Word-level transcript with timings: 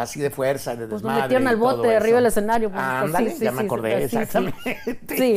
así 0.00 0.20
de 0.20 0.30
fuerza, 0.30 0.72
de 0.72 0.86
Pues 0.86 1.02
desmadre. 1.02 1.22
metieron 1.22 1.48
al 1.48 1.56
bote 1.56 1.88
de 1.88 1.96
arriba 1.96 2.16
del 2.16 2.26
escenario. 2.26 2.70
pues, 2.70 2.82
Ándale, 2.82 3.30
sí, 3.30 3.36
sí, 3.38 3.44
ya 3.44 3.52
me 3.52 3.62
acordé, 3.62 4.04
exactamente. 4.04 5.00
Sí. 5.08 5.36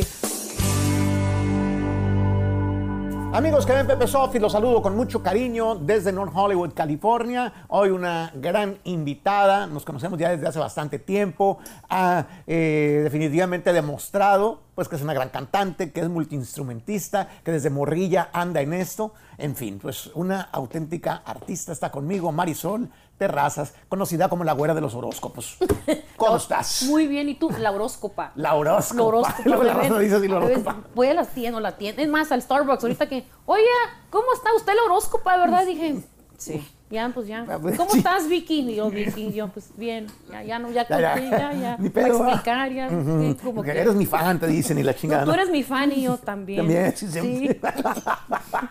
Amigos 3.34 3.66
que 3.66 3.72
ven 3.72 3.84
Pepe 3.84 4.06
Sofi, 4.06 4.38
los 4.38 4.52
saludo 4.52 4.80
con 4.80 4.94
mucho 4.94 5.20
cariño 5.20 5.74
desde 5.74 6.12
North 6.12 6.30
Hollywood, 6.32 6.72
California. 6.72 7.52
Hoy 7.66 7.88
una 7.90 8.30
gran 8.36 8.78
invitada, 8.84 9.66
nos 9.66 9.84
conocemos 9.84 10.20
ya 10.20 10.30
desde 10.30 10.46
hace 10.46 10.60
bastante 10.60 11.00
tiempo, 11.00 11.58
ha 11.90 12.26
eh, 12.46 13.00
definitivamente 13.02 13.72
demostrado 13.72 14.60
pues 14.76 14.88
que 14.88 14.96
es 14.96 15.02
una 15.02 15.14
gran 15.14 15.28
cantante, 15.30 15.90
que 15.92 16.00
es 16.00 16.08
multiinstrumentista, 16.08 17.28
que 17.44 17.52
desde 17.52 17.70
morrilla 17.70 18.28
anda 18.32 18.60
en 18.60 18.72
esto. 18.72 19.14
En 19.38 19.54
fin, 19.56 19.78
pues 19.80 20.10
una 20.14 20.42
auténtica 20.52 21.22
artista 21.24 21.72
está 21.72 21.90
conmigo, 21.90 22.30
Marisol 22.32 22.88
Terrazas, 23.18 23.74
conocida 23.88 24.28
como 24.28 24.42
la 24.42 24.52
güera 24.52 24.74
de 24.74 24.80
los 24.80 24.94
horóscopos. 24.94 25.56
¿Cómo 26.16 26.36
estás? 26.36 26.82
Muy 26.84 27.06
bien, 27.06 27.28
¿y 27.28 27.34
tú? 27.34 27.48
La 27.58 27.70
horóscopa. 27.70 28.32
La 28.34 28.54
horóscopa. 28.54 28.94
La 28.96 29.06
horóscopa. 29.06 29.42
Luego 29.44 29.62
la 29.64 29.74
raza 29.74 29.98
dice 29.98 30.16
así, 30.16 30.28
la 30.28 30.36
horóscopa. 30.38 30.76
Voy 30.94 31.06
a 31.08 31.14
las 31.14 31.28
tiendas, 31.28 31.62
la 31.62 31.76
tienda. 31.76 32.02
Es 32.02 32.08
más, 32.08 32.32
al 32.32 32.42
Starbucks, 32.42 32.82
ahorita 32.82 33.08
que, 33.08 33.24
oye, 33.46 33.64
¿cómo 34.10 34.26
está 34.34 34.52
usted 34.56 34.72
la 34.74 34.82
horóscopa, 34.82 35.36
verdad? 35.36 35.64
Dije, 35.66 36.02
sí. 36.44 36.68
Ya, 36.90 37.10
pues 37.12 37.26
ya. 37.26 37.44
Ah, 37.48 37.58
pues, 37.60 37.76
¿Cómo 37.76 37.92
estás, 37.94 38.28
Vicky? 38.28 38.60
Y 38.70 38.76
yo, 38.76 38.88
Vicky, 38.88 39.32
yo, 39.32 39.48
pues 39.48 39.70
bien. 39.76 40.06
Ya, 40.30 40.44
ya 40.44 40.58
no, 40.60 40.70
ya 40.70 40.86
conté, 40.86 41.28
ya, 41.28 41.52
ya. 41.52 41.76
Ni 41.80 41.88
Para 41.88 42.06
pedo, 42.06 42.18
¿va? 42.20 42.26
explicar, 42.28 42.72
ya. 42.72 42.88
sí, 42.88 43.36
como 43.42 43.62
que- 43.62 43.70
eres 43.72 43.94
mi 43.96 44.06
fan, 44.06 44.38
te 44.38 44.46
dicen, 44.46 44.78
y 44.78 44.82
la 44.84 44.94
chingada. 44.96 45.24
Tú 45.24 45.32
eres 45.32 45.50
mi 45.50 45.62
fan 45.64 45.90
y 45.90 46.02
yo 46.02 46.18
también. 46.18 46.58
También, 46.58 46.92
sí, 46.96 47.08
sí. 47.08 47.48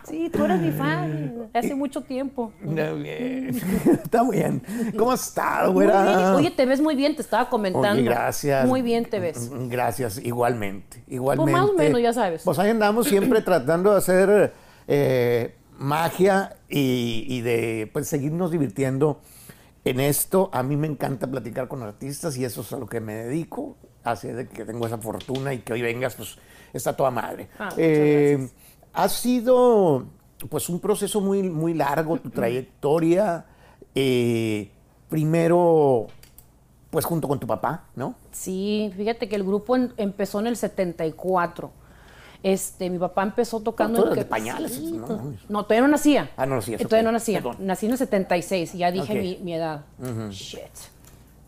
Sí, 0.08 0.30
tú 0.32 0.46
eres 0.46 0.60
mi 0.62 0.72
fan. 0.72 1.50
Hace 1.54 1.76
mucho 1.76 2.02
tiempo. 2.02 2.54
No, 2.62 2.96
bien. 2.96 3.60
Está 4.04 4.24
bien. 4.30 4.62
¿Cómo 4.98 5.12
has 5.12 5.28
estado, 5.28 5.74
güera? 5.74 6.36
Oye, 6.36 6.52
te 6.52 6.66
ves 6.66 6.80
muy 6.80 6.96
bien, 6.96 7.16
te 7.16 7.22
estaba 7.24 7.50
comentando. 7.50 7.90
Oye, 7.94 8.04
gracias. 8.04 8.66
Muy 8.66 8.82
bien 8.82 9.06
te 9.06 9.20
ves. 9.20 9.50
Gracias, 9.70 10.20
igualmente. 10.24 11.04
Igualmente. 11.08 11.52
Pues 11.52 11.62
más 11.62 11.72
o 11.72 11.74
menos, 11.78 12.00
ya 12.02 12.14
sabes. 12.14 12.44
Pues 12.44 12.58
ahí 12.60 12.70
andamos 12.70 13.08
siempre 13.08 13.42
tratando 13.42 13.92
de 13.92 13.98
hacer 13.98 14.54
eh, 14.88 15.56
magia 15.78 16.56
y, 16.70 17.26
y 17.28 17.42
de 17.42 17.90
pues, 17.92 18.08
seguirnos 18.08 18.52
divirtiendo 18.52 19.20
en 19.86 20.00
esto. 20.00 20.50
A 20.54 20.64
mí 20.64 20.76
me 20.78 20.88
encanta 20.88 21.28
platicar 21.28 21.68
con 21.68 21.82
artistas 21.84 22.38
y 22.38 22.46
eso 22.46 22.62
es 22.62 22.72
a 22.74 22.78
lo 22.78 22.88
que 22.88 23.00
me 23.02 23.14
dedico. 23.16 23.76
Así 24.04 24.28
de 24.28 24.48
que 24.48 24.66
tengo 24.66 24.86
esa 24.86 24.98
fortuna 24.98 25.54
y 25.54 25.60
que 25.60 25.74
hoy 25.74 25.82
vengas, 25.82 26.16
pues 26.16 26.38
está 26.74 26.96
toda 26.96 27.12
madre. 27.12 27.48
Ah, 27.58 27.70
Eh, 27.78 28.50
ha 28.94 29.08
sido 29.10 30.06
pues 30.50 30.68
un 30.70 30.80
proceso 30.82 31.22
muy, 31.22 31.42
muy 31.44 31.74
largo, 31.74 32.18
tu 32.18 32.30
trayectoria. 32.30 33.46
Eh, 33.96 34.70
primero, 35.08 36.08
pues 36.90 37.06
junto 37.06 37.28
con 37.28 37.40
tu 37.40 37.48
papá, 37.48 37.86
¿no? 37.96 38.16
Sí, 38.32 38.92
fíjate 38.98 39.30
que 39.30 39.36
el 39.36 39.44
grupo 39.44 39.76
en- 39.76 39.94
empezó 39.98 40.40
en 40.42 40.48
el 40.48 40.58
74. 40.58 41.72
Este, 42.44 42.90
mi 42.90 43.00
papá 43.00 43.24
empezó 43.24 43.62
tocando 43.62 44.00
tú 44.02 44.08
en 44.08 44.08
eras 44.14 44.18
de 44.26 44.30
pañales, 44.30 44.74
sí, 44.74 45.00
no 45.48 45.64
todavía 45.64 45.82
no 45.82 45.88
nacía. 45.88 46.30
Ah, 46.36 46.46
no 46.46 46.56
nacías, 46.56 46.82
Eh, 46.82 46.84
Todavía 46.84 47.04
no 47.04 47.12
nacía. 47.14 47.38
perdón. 47.40 47.56
Nací 47.60 47.86
en 47.86 47.94
el 47.94 47.98
76 47.98 48.76
y 48.76 48.78
ya 48.80 48.92
dije 48.92 49.16
mi, 49.16 49.38
mi 49.42 49.54
edad. 49.54 49.86
Shit. 50.30 50.60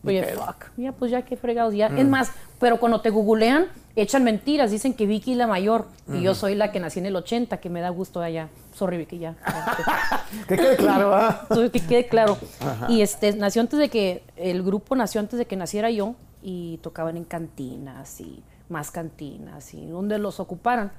Oye, 0.05 0.23
pedo. 0.23 0.45
fuck. 0.45 0.65
Ya, 0.77 0.91
pues 0.91 1.11
ya 1.11 1.23
qué 1.23 1.35
fregados 1.35 1.73
ya. 1.73 1.87
Es 1.87 2.07
más, 2.07 2.31
pero 2.59 2.79
cuando 2.79 3.01
te 3.01 3.09
googlean, 3.09 3.65
echan 3.95 4.23
mentiras. 4.23 4.71
Dicen 4.71 4.93
que 4.93 5.05
Vicky 5.05 5.31
es 5.31 5.37
la 5.37 5.47
mayor 5.47 5.87
y 6.13 6.21
yo 6.21 6.35
soy 6.35 6.55
la 6.55 6.71
que 6.71 6.79
nací 6.79 6.99
en 6.99 7.07
el 7.07 7.15
80, 7.15 7.57
que 7.57 7.69
me 7.69 7.81
da 7.81 7.89
gusto 7.89 8.21
allá. 8.21 8.49
Sorry, 8.73 8.97
Vicky, 8.97 9.19
ya. 9.19 9.35
Que 10.47 10.55
quede 10.57 10.75
claro, 10.77 11.13
¿ah? 11.15 11.47
Que 11.73 11.79
quede 11.81 12.07
claro. 12.07 12.37
Y 12.87 13.01
este 13.01 13.35
nació 13.35 13.61
antes 13.61 13.79
de 13.79 13.89
que, 13.89 14.23
el 14.37 14.63
grupo 14.63 14.95
nació 14.95 15.19
antes 15.21 15.39
de 15.39 15.45
que 15.45 15.55
naciera 15.55 15.89
yo 15.89 16.15
y 16.43 16.77
tocaban 16.83 17.17
en 17.17 17.23
cantinas 17.25 18.21
y 18.21 18.43
más 18.69 18.91
cantinas 18.91 19.73
y 19.73 19.85
donde 19.87 20.17
los 20.17 20.39
ocuparan. 20.39 20.91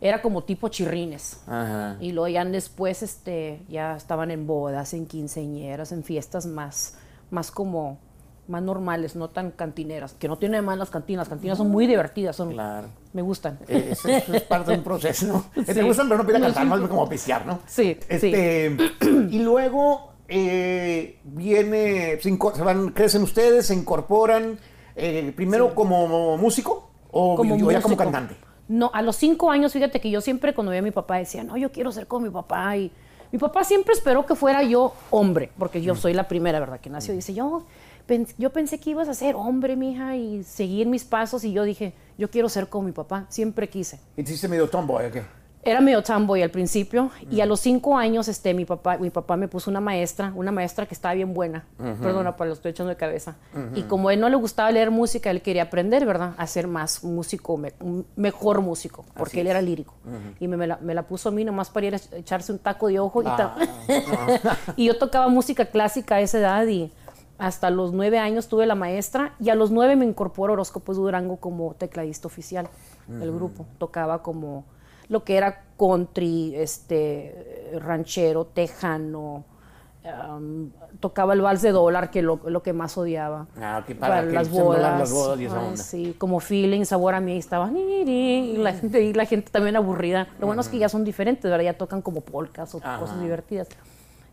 Era 0.00 0.22
como 0.22 0.44
tipo 0.44 0.68
chirrines. 0.68 1.40
Ajá. 1.48 1.96
Y 2.00 2.12
luego 2.12 2.28
ya 2.28 2.44
después 2.44 3.02
este, 3.02 3.62
ya 3.68 3.96
estaban 3.96 4.30
en 4.30 4.46
bodas, 4.46 4.94
en 4.94 5.06
quinceñeras, 5.06 5.90
en 5.90 6.04
fiestas 6.04 6.46
más, 6.46 6.96
más 7.30 7.50
como 7.50 7.98
más 8.46 8.62
normales, 8.62 9.14
no 9.16 9.28
tan 9.28 9.50
cantineras. 9.50 10.14
Que 10.14 10.28
no 10.28 10.38
tienen 10.38 10.64
más 10.64 10.78
las 10.78 10.88
cantinas. 10.88 11.26
Las 11.26 11.28
cantinas 11.30 11.58
son 11.58 11.68
muy 11.68 11.86
divertidas, 11.86 12.34
son, 12.36 12.52
Claro. 12.52 12.86
me 13.12 13.20
gustan. 13.22 13.58
Eh, 13.68 13.88
Eso, 13.90 14.08
eso 14.08 14.32
es 14.34 14.42
parte 14.44 14.70
de 14.70 14.78
un 14.78 14.84
proceso, 14.84 15.26
¿no? 15.54 15.64
Te 15.64 15.74
Sí. 15.74 15.80
gustan, 15.82 16.08
pero 16.08 16.22
no 16.22 16.26
pide 16.26 16.40
cantar, 16.40 16.62
sí. 16.62 16.68
más 16.68 16.78
bien 16.78 16.88
como 16.88 17.08
pistear, 17.08 17.44
¿no? 17.44 17.58
Sí, 17.66 17.98
Este, 18.08 18.74
Y 19.30 19.40
luego 19.40 20.12
eh, 20.28 21.18
viene, 21.24 22.18
se 22.20 22.62
van, 22.62 22.90
crecen 22.90 23.22
ustedes, 23.22 23.66
se 23.66 23.74
incorporan, 23.74 24.58
eh, 24.96 25.32
primero 25.36 25.74
como 25.74 26.36
músico 26.38 26.87
o, 27.10 27.36
como 27.36 27.54
o 27.54 27.70
ya 27.70 27.80
como 27.80 27.96
cantante. 27.96 28.36
No, 28.68 28.90
a 28.92 29.00
los 29.02 29.16
cinco 29.16 29.50
años, 29.50 29.72
fíjate 29.72 30.00
que 30.00 30.10
yo 30.10 30.20
siempre 30.20 30.54
cuando 30.54 30.70
veía 30.70 30.80
a 30.80 30.84
mi 30.84 30.90
papá 30.90 31.16
decía, 31.16 31.42
no, 31.42 31.56
yo 31.56 31.72
quiero 31.72 31.90
ser 31.90 32.06
como 32.06 32.26
mi 32.26 32.30
papá. 32.32 32.76
Y 32.76 32.90
mi 33.32 33.38
papá 33.38 33.64
siempre 33.64 33.94
esperó 33.94 34.26
que 34.26 34.34
fuera 34.34 34.62
yo 34.62 34.92
hombre, 35.10 35.50
porque 35.58 35.78
Mm. 35.80 35.82
yo 35.82 35.94
soy 35.94 36.12
la 36.12 36.28
primera, 36.28 36.60
¿verdad? 36.60 36.78
Que 36.80 36.90
nació. 36.90 37.14
Dice, 37.14 37.32
yo, 37.34 37.64
yo 38.36 38.50
pensé 38.50 38.78
que 38.78 38.90
ibas 38.90 39.08
a 39.08 39.14
ser 39.14 39.36
hombre, 39.36 39.74
mija, 39.76 40.16
y 40.16 40.44
seguir 40.44 40.86
mis 40.86 41.04
pasos. 41.04 41.44
Y 41.44 41.52
yo 41.52 41.64
dije, 41.64 41.94
yo 42.18 42.30
quiero 42.30 42.48
ser 42.50 42.68
como 42.68 42.86
mi 42.86 42.92
papá. 42.92 43.24
Siempre 43.30 43.68
quise. 43.68 43.98
¿Y 44.16 44.22
te 44.22 44.30
hiciste 44.30 44.48
medio 44.48 44.68
tomboy 44.68 45.06
o 45.06 45.10
qué? 45.12 45.22
Era 45.70 45.80
medio 45.80 46.02
tomboy 46.02 46.42
al 46.42 46.50
principio 46.50 47.10
y 47.30 47.40
a 47.40 47.44
Mm. 47.44 47.48
los 47.48 47.60
cinco 47.60 47.96
años 47.96 48.26
este, 48.28 48.54
mi, 48.54 48.64
papá, 48.64 48.96
mi 48.98 49.10
papá 49.10 49.36
me 49.36 49.48
puso 49.48 49.70
una 49.70 49.80
maestra, 49.80 50.32
una 50.34 50.50
maestra 50.50 50.86
que 50.86 50.94
estaba 50.94 51.14
bien 51.14 51.34
buena, 51.34 51.64
perdona, 52.00 52.36
para 52.36 52.48
lo 52.48 52.54
estoy 52.54 52.70
echando 52.70 52.88
de 52.90 52.96
cabeza. 52.96 53.36
Y 53.74 53.82
como 53.82 54.08
a 54.08 54.14
él 54.14 54.20
no 54.20 54.28
le 54.28 54.36
gustaba 54.36 54.70
leer 54.70 54.90
música, 54.90 55.30
él 55.30 55.42
quería 55.42 55.64
aprender, 55.64 56.06
¿verdad? 56.06 56.34
A 56.38 56.46
ser 56.46 56.66
más 56.68 57.04
músico, 57.04 57.56
me- 57.56 57.74
un 57.80 58.06
mejor 58.16 58.60
músico, 58.62 59.04
porque 59.16 59.40
él 59.42 59.46
era 59.48 59.60
lírico. 59.60 59.94
Y 60.40 60.48
me, 60.48 60.56
me 60.56 60.66
la, 60.66 60.78
me 60.78 60.94
la 60.94 61.02
puso 61.02 61.28
a 61.28 61.32
mí 61.32 61.44
nomás 61.44 61.70
para 61.70 61.86
ir 61.86 61.94
a 61.94 62.00
echarse 62.16 62.50
un 62.52 62.58
taco 62.58 62.88
de 62.88 62.98
ojo. 62.98 63.22
Y, 63.22 63.26
ta- 63.26 63.54
y 64.76 64.86
yo 64.86 64.96
tocaba 64.98 65.28
música 65.28 65.66
clásica 65.66 66.16
a 66.16 66.20
esa 66.20 66.38
edad 66.38 66.66
y 66.66 66.90
hasta 67.38 67.70
los 67.70 67.92
nueve 67.92 68.18
años 68.18 68.48
tuve 68.48 68.66
la 68.66 68.74
maestra 68.74 69.34
y 69.38 69.50
a 69.50 69.54
los 69.54 69.70
nueve 69.70 69.94
me 69.96 70.04
incorporó 70.04 70.52
a 70.52 70.54
Horóscopos 70.54 70.96
Durango 70.96 71.36
como 71.36 71.74
tecladista 71.74 72.26
oficial 72.26 72.68
del 73.06 73.32
grupo. 73.32 73.64
Tocaba 73.78 74.22
como 74.22 74.64
lo 75.08 75.24
que 75.24 75.36
era 75.36 75.64
country, 75.78 76.54
este, 76.56 77.70
ranchero, 77.80 78.44
tejano. 78.46 79.44
um, 80.04 80.70
tocaba 81.00 81.34
el 81.34 81.40
vals 81.40 81.62
de 81.62 81.70
dólar, 81.72 82.10
que 82.10 82.22
lo, 82.22 82.40
lo 82.46 82.62
que 82.62 82.72
más 82.72 82.96
odiaba. 82.98 83.46
Ah, 83.60 83.84
ok, 83.86 83.96
para 83.98 84.22
que 84.26 84.44
se 84.44 84.56
emulan 84.58 84.98
las 84.98 85.12
bodas 85.12 85.38
y 85.40 85.44
esa 85.44 85.60
Ay, 85.60 85.66
onda. 85.68 85.82
sí, 85.82 86.14
como 86.18 86.40
feeling, 86.40 86.84
sabor 86.84 87.14
a 87.14 87.20
mí, 87.20 87.36
estaba 87.36 87.70
y 87.72 88.56
la 88.56 88.72
gente, 88.72 89.02
y 89.02 89.12
la 89.12 89.26
gente 89.26 89.50
también 89.50 89.76
aburrida. 89.76 90.28
Lo 90.40 90.46
bueno 90.46 90.62
es 90.62 90.68
que 90.68 90.78
ya 90.78 90.88
son 90.88 91.04
diferentes, 91.04 91.44
¿verdad? 91.50 91.64
Ya 91.64 91.76
tocan 91.78 92.00
como 92.02 92.22
polcas 92.22 92.74
o 92.74 92.80
cosas 92.80 93.20
divertidas. 93.20 93.68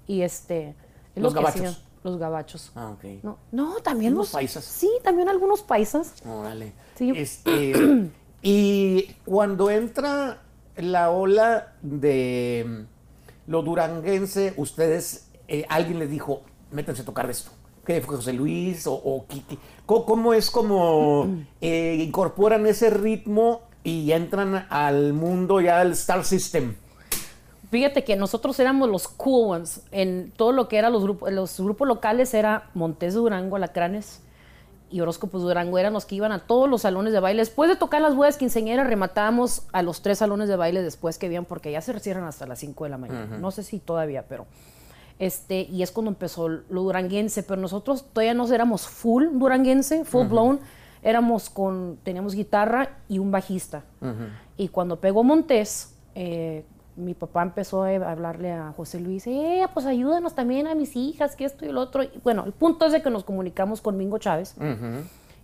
Y 0.07 0.21
este... 0.21 0.75
es 1.15 1.21
Los 1.23 1.33
lo 1.33 1.39
que 1.39 1.43
gabachos. 1.45 1.61
hacían, 1.61 1.75
Los 2.03 2.17
gabachos. 2.17 2.71
Ah, 2.75 2.91
ok. 2.91 3.03
No, 3.23 3.37
no, 3.51 3.75
también 3.83 4.13
los 4.15 4.29
paisas. 4.31 4.63
Sí, 4.63 4.89
también 5.03 5.27
algunos 5.29 5.61
paisas. 5.61 6.13
Órale. 6.25 6.73
Sí. 6.95 7.11
Este, 7.15 7.73
y 8.41 9.03
cuando 9.25 9.69
entra 9.69 10.37
la 10.77 11.09
ola 11.09 11.73
de 11.81 12.65
mm, 12.67 13.51
lo 13.51 13.61
duranguense, 13.61 14.53
ustedes, 14.57 15.29
eh, 15.47 15.65
alguien 15.69 15.99
les 15.99 16.09
dijo, 16.09 16.41
métanse 16.71 17.03
a 17.03 17.05
tocar 17.05 17.29
esto. 17.29 17.51
¿Qué 17.85 18.01
fue 18.01 18.15
José 18.15 18.33
Luis 18.33 18.87
o, 18.87 18.93
o 18.93 19.25
Kiki? 19.27 19.59
¿Cómo, 19.85 20.05
cómo 20.05 20.33
es 20.33 20.49
como 20.49 21.27
eh, 21.61 21.97
incorporan 21.99 22.65
ese 22.65 22.89
ritmo 22.89 23.61
y 23.83 24.11
entran 24.11 24.65
al 24.69 25.13
mundo 25.13 25.61
ya 25.61 25.79
del 25.79 25.91
Star 25.91 26.25
System? 26.25 26.75
Fíjate 27.69 28.03
que 28.03 28.15
nosotros 28.15 28.59
éramos 28.59 28.89
los 28.89 29.07
cool 29.07 29.51
ones. 29.57 29.81
En 29.91 30.31
todo 30.35 30.51
lo 30.51 30.67
que 30.67 30.77
eran 30.77 30.93
los 30.93 31.03
grupos, 31.03 31.31
los 31.31 31.59
grupos 31.59 31.87
locales 31.87 32.33
era 32.33 32.69
Montes 32.73 33.13
Durango, 33.13 33.55
Alacranes 33.55 34.21
y 34.89 35.01
Horóscopos 35.01 35.41
de 35.41 35.47
Durango. 35.47 35.77
Eran 35.77 35.93
los 35.93 36.05
que 36.05 36.15
iban 36.15 36.31
a 36.31 36.39
todos 36.39 36.69
los 36.69 36.81
salones 36.81 37.13
de 37.13 37.19
baile. 37.19 37.41
Después 37.41 37.69
de 37.69 37.75
tocar 37.75 38.01
las 38.01 38.15
bodas 38.15 38.37
quinceañeras, 38.37 38.87
rematábamos 38.87 39.63
a 39.71 39.81
los 39.81 40.01
tres 40.01 40.19
salones 40.19 40.47
de 40.47 40.55
baile 40.55 40.81
después 40.81 41.17
que 41.17 41.25
habían, 41.25 41.45
porque 41.45 41.71
ya 41.71 41.81
se 41.81 41.97
cierran 41.99 42.25
hasta 42.25 42.45
las 42.45 42.59
5 42.59 42.83
de 42.83 42.89
la 42.89 42.97
mañana. 42.97 43.37
No 43.37 43.51
sé 43.51 43.63
si 43.63 43.79
todavía, 43.79 44.25
pero... 44.27 44.45
Este, 45.17 45.61
y 45.61 45.81
es 45.81 45.91
cuando 45.91 46.11
empezó 46.11 46.49
lo 46.49 46.81
duranguense, 46.81 47.41
pero 47.43 47.61
nosotros 47.61 48.05
todavía 48.11 48.33
no 48.33 48.51
éramos 48.51 48.85
full 48.85 49.27
duranguense, 49.31 50.03
full 50.03 50.27
blown, 50.27 50.59
éramos 51.01 51.49
con, 51.49 51.97
teníamos 52.03 52.35
guitarra 52.35 52.97
y 53.07 53.19
un 53.19 53.31
bajista. 53.31 53.83
Y 54.57 54.67
cuando 54.67 54.99
pegó 54.99 55.23
Montés, 55.23 55.95
eh, 56.15 56.65
mi 56.95 57.13
papá 57.13 57.43
empezó 57.43 57.83
a 57.83 57.89
hablarle 57.89 58.51
a 58.51 58.71
José 58.75 58.99
Luis, 58.99 59.27
eh, 59.27 59.65
pues 59.73 59.85
ayúdanos 59.85 60.33
también 60.35 60.67
a 60.67 60.75
mis 60.75 60.95
hijas, 60.95 61.35
que 61.35 61.45
esto 61.45 61.65
y 61.65 61.71
lo 61.71 61.81
otro. 61.81 62.03
Y 62.03 62.09
bueno, 62.23 62.43
el 62.45 62.51
punto 62.53 62.85
es 62.85 62.91
de 62.93 63.01
que 63.01 63.09
nos 63.09 63.23
comunicamos 63.23 63.81
con 63.81 63.97
Mingo 63.97 64.17
Chávez 64.17 64.55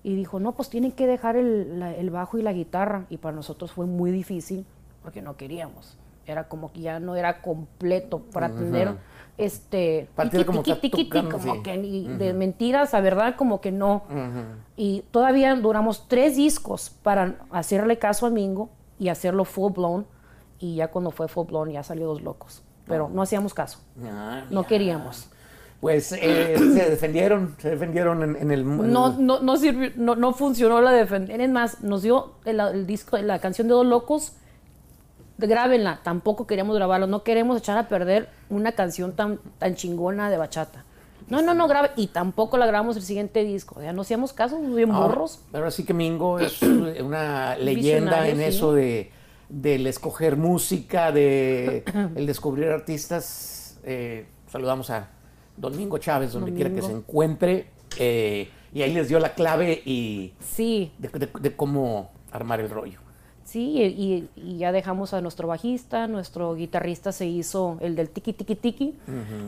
y 0.03 0.15
dijo, 0.15 0.39
no, 0.39 0.53
pues 0.53 0.69
tienen 0.69 0.91
que 0.93 1.07
dejar 1.07 1.35
el, 1.35 1.79
la- 1.79 1.93
el 1.95 2.09
bajo 2.09 2.37
y 2.37 2.41
la 2.41 2.53
guitarra. 2.53 3.05
Y 3.09 3.17
para 3.17 3.35
nosotros 3.35 3.71
fue 3.71 3.85
muy 3.85 4.11
difícil 4.11 4.65
porque 5.03 5.21
no 5.21 5.35
queríamos. 5.35 5.97
era 6.27 6.47
como 6.47 6.71
que 6.71 6.81
ya 6.81 6.99
no 6.99 7.15
era 7.15 7.41
completo 7.41 8.19
para 8.31 8.49
tener 8.49 8.95
este 9.37 10.07
Partir 10.15 10.45
como 10.45 10.61
tiqui, 10.61 10.79
tiqui, 10.89 11.03
tiqui, 11.09 11.29
como 11.29 11.55
sí. 11.55 11.61
que 11.63 11.75
ni 11.77 12.07
de 12.07 12.33
mentiras 12.33 12.93
a 12.93 13.01
verdad 13.01 13.35
como 13.35 13.59
que 13.59 13.71
no 13.71 14.03
y 14.77 15.03
todavía 15.11 15.55
duramos 15.55 16.07
tres 16.07 16.35
discos 16.35 16.91
para 17.01 17.35
hacerle 17.51 17.97
caso 17.97 18.25
a 18.27 18.29
Mingo 18.29 18.69
y 18.99 19.09
hacerlo 19.09 19.43
full 19.45 19.71
blown 19.73 20.05
y 20.61 20.75
ya 20.75 20.87
cuando 20.89 21.11
fue 21.11 21.27
full 21.27 21.47
blown 21.47 21.71
ya 21.71 21.83
salió 21.83 22.05
dos 22.07 22.21
locos 22.21 22.61
pero 22.87 23.09
no 23.09 23.21
hacíamos 23.21 23.53
caso 23.53 23.79
Ah, 24.05 24.43
no 24.49 24.65
queríamos 24.65 25.27
Pues 25.81 26.11
eh, 26.13 26.55
se 26.57 26.89
defendieron, 26.89 27.55
se 27.59 27.71
defendieron 27.71 28.21
en, 28.23 28.35
en 28.35 28.51
el... 28.51 28.65
no, 28.65 29.09
no, 29.17 29.39
no, 29.41 29.57
sirvió, 29.57 29.91
no, 29.95 30.15
no 30.15 30.31
funcionó 30.33 30.79
la 30.81 30.91
defensa. 30.91 31.33
Es 31.33 31.49
más, 31.49 31.81
nos 31.81 32.03
dio 32.03 32.33
el, 32.45 32.59
el 32.59 32.85
disco, 32.85 33.17
la 33.17 33.39
canción 33.39 33.67
de 33.67 33.73
Dos 33.73 33.85
Locos, 33.87 34.33
grábenla. 35.39 35.99
Tampoco 36.03 36.45
queríamos 36.47 36.75
grabarlo. 36.75 37.07
No 37.07 37.23
queremos 37.23 37.57
echar 37.57 37.77
a 37.77 37.87
perder 37.87 38.29
una 38.49 38.73
canción 38.73 39.13
tan, 39.13 39.39
tan 39.57 39.75
chingona 39.75 40.29
de 40.29 40.37
bachata. 40.37 40.85
No, 41.29 41.41
no, 41.41 41.53
no, 41.53 41.67
grabe. 41.67 41.91
Y 41.95 42.07
tampoco 42.07 42.57
la 42.57 42.65
grabamos 42.67 42.95
el 42.97 43.03
siguiente 43.03 43.43
disco. 43.43 43.81
Ya 43.81 43.93
no 43.93 44.01
hacíamos 44.01 44.33
caso, 44.33 44.59
bien 44.59 44.91
Ahora- 44.91 45.07
morros. 45.07 45.39
Ahora 45.53 45.71
sí 45.71 45.83
que 45.85 45.93
Mingo 45.93 46.39
es 46.39 46.61
una 47.01 47.55
leyenda 47.57 48.27
en 48.27 48.37
sí. 48.37 48.43
eso 48.43 48.73
de 48.73 49.11
del 49.51 49.85
escoger 49.87 50.37
música, 50.37 51.11
de 51.11 51.83
el 52.15 52.25
descubrir 52.25 52.69
artistas. 52.69 53.77
Eh, 53.83 54.25
saludamos 54.47 54.89
a 54.89 55.09
Don 55.57 55.75
Mingo 55.77 55.97
Chávez, 55.97 56.31
donde 56.33 56.53
quiera 56.53 56.69
que 56.69 56.77
Domingo. 56.81 56.87
se 56.99 57.03
encuentre. 57.03 57.67
eh, 57.99 58.49
y 58.73 58.81
ahí 58.83 58.93
les 58.93 59.09
dio 59.09 59.19
la 59.19 59.33
clave 59.33 59.81
y 59.85 60.31
Sí, 60.39 60.93
de, 60.97 61.09
de- 61.09 61.29
de 61.41 61.55
cómo 61.57 62.09
armar 62.31 62.61
el 62.61 62.69
rollo. 62.69 62.99
sí, 63.43 63.81
y, 63.81 64.29
y 64.37 64.57
ya 64.59 64.71
dejamos 64.71 65.13
a 65.13 65.19
nuestro 65.19 65.45
bajista, 65.49 66.07
nuestro 66.07 66.55
guitarrista 66.55 67.11
se 67.11 67.25
hizo 67.25 67.77
el 67.81 67.97
del 67.97 68.09
tiki 68.09 68.31
tiki 68.31 68.55
tiki 68.55 68.95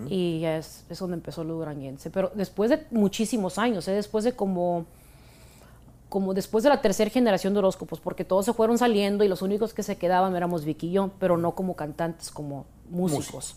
y 0.10 0.42
ya 0.42 0.58
es, 0.58 0.84
es 0.90 1.00
donde 1.00 1.16
empezó 1.16 1.46
lo 1.46 1.54
duranguense. 1.54 2.10
Pero 2.10 2.32
después 2.36 2.70
de 2.70 2.86
muchísimos 2.92 3.58
años, 3.58 3.88
¿eh? 3.88 3.94
después 3.94 4.26
de 4.26 4.34
como, 4.34 4.86
como 6.13 6.36
después 6.36 6.63
de 6.63 6.69
la 6.69 6.80
tercera 6.80 7.10
generación 7.10 7.54
de 7.54 7.60
horóscopos, 7.60 8.00
porque 8.00 8.24
todos 8.24 8.45
se 8.45 8.54
fueron 8.54 8.77
saliendo 8.77 9.24
y 9.24 9.27
los 9.27 9.42
únicos 9.42 9.74
que 9.74 9.81
se 9.81 9.98
quedaban 9.98 10.36
éramos 10.36 10.63
Vicky 10.63 10.89
y 10.89 10.92
yo, 10.92 11.10
pero 11.19 11.38
no 11.38 11.56
como 11.56 11.75
cantantes, 11.75 12.30
como 12.30 12.68
músicos. 12.92 13.56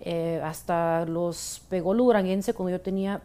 Eh, 0.00 0.40
hasta 0.44 1.04
los 1.06 1.62
pegó 1.68 1.94
lo 1.94 2.02
duranguense 2.02 2.52
cuando 2.52 2.76
yo 2.76 2.80
tenía 2.80 3.22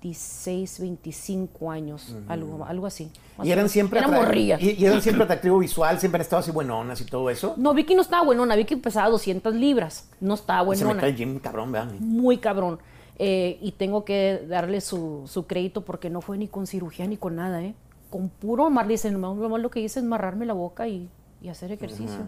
26, 0.00 0.80
25 0.80 1.70
años, 1.70 2.14
algo, 2.26 2.64
algo 2.64 2.86
así. 2.86 3.10
Y 3.42 3.50
eran 3.52 3.68
siempre 3.68 4.00
Era 4.00 4.08
atra- 4.08 4.16
morrilla. 4.16 4.58
Y, 4.60 4.70
y 4.70 4.84
eran 4.86 5.00
siempre 5.00 5.22
atractivo 5.24 5.58
visual, 5.58 6.00
siempre 6.00 6.16
han 6.18 6.22
estado 6.22 6.40
así 6.40 6.50
buenonas 6.50 7.00
y 7.00 7.04
todo 7.04 7.30
eso. 7.30 7.54
No, 7.56 7.72
Vicky 7.74 7.94
no 7.94 8.02
estaba 8.02 8.24
buenona. 8.24 8.56
Vicky 8.56 8.76
pesaba 8.76 9.08
200 9.10 9.54
libras. 9.54 10.08
No 10.20 10.34
estaba 10.34 10.60
se 10.74 10.84
me 10.84 10.86
buenona. 10.92 11.00
cae 11.02 11.14
Jim 11.14 11.38
cabrón, 11.38 11.70
vean. 11.70 11.96
Muy 12.00 12.38
cabrón. 12.38 12.78
Eh, 13.22 13.58
y 13.60 13.72
tengo 13.72 14.06
que 14.06 14.46
darle 14.48 14.80
su, 14.80 15.24
su 15.26 15.46
crédito 15.46 15.82
porque 15.82 16.08
no 16.08 16.22
fue 16.22 16.38
ni 16.38 16.48
con 16.48 16.66
cirugía 16.66 17.06
ni 17.06 17.18
con 17.18 17.36
nada, 17.36 17.62
¿eh? 17.62 17.74
Con 18.08 18.30
puro 18.30 18.70
mar, 18.70 18.88
dicen, 18.88 19.20
lo 19.20 19.34
más 19.34 19.60
lo 19.60 19.70
que 19.70 19.80
hice 19.80 20.00
es 20.00 20.06
marrarme 20.06 20.46
la 20.46 20.54
boca 20.54 20.88
y, 20.88 21.06
y 21.42 21.48
hacer 21.50 21.70
ejercicio. 21.70 22.20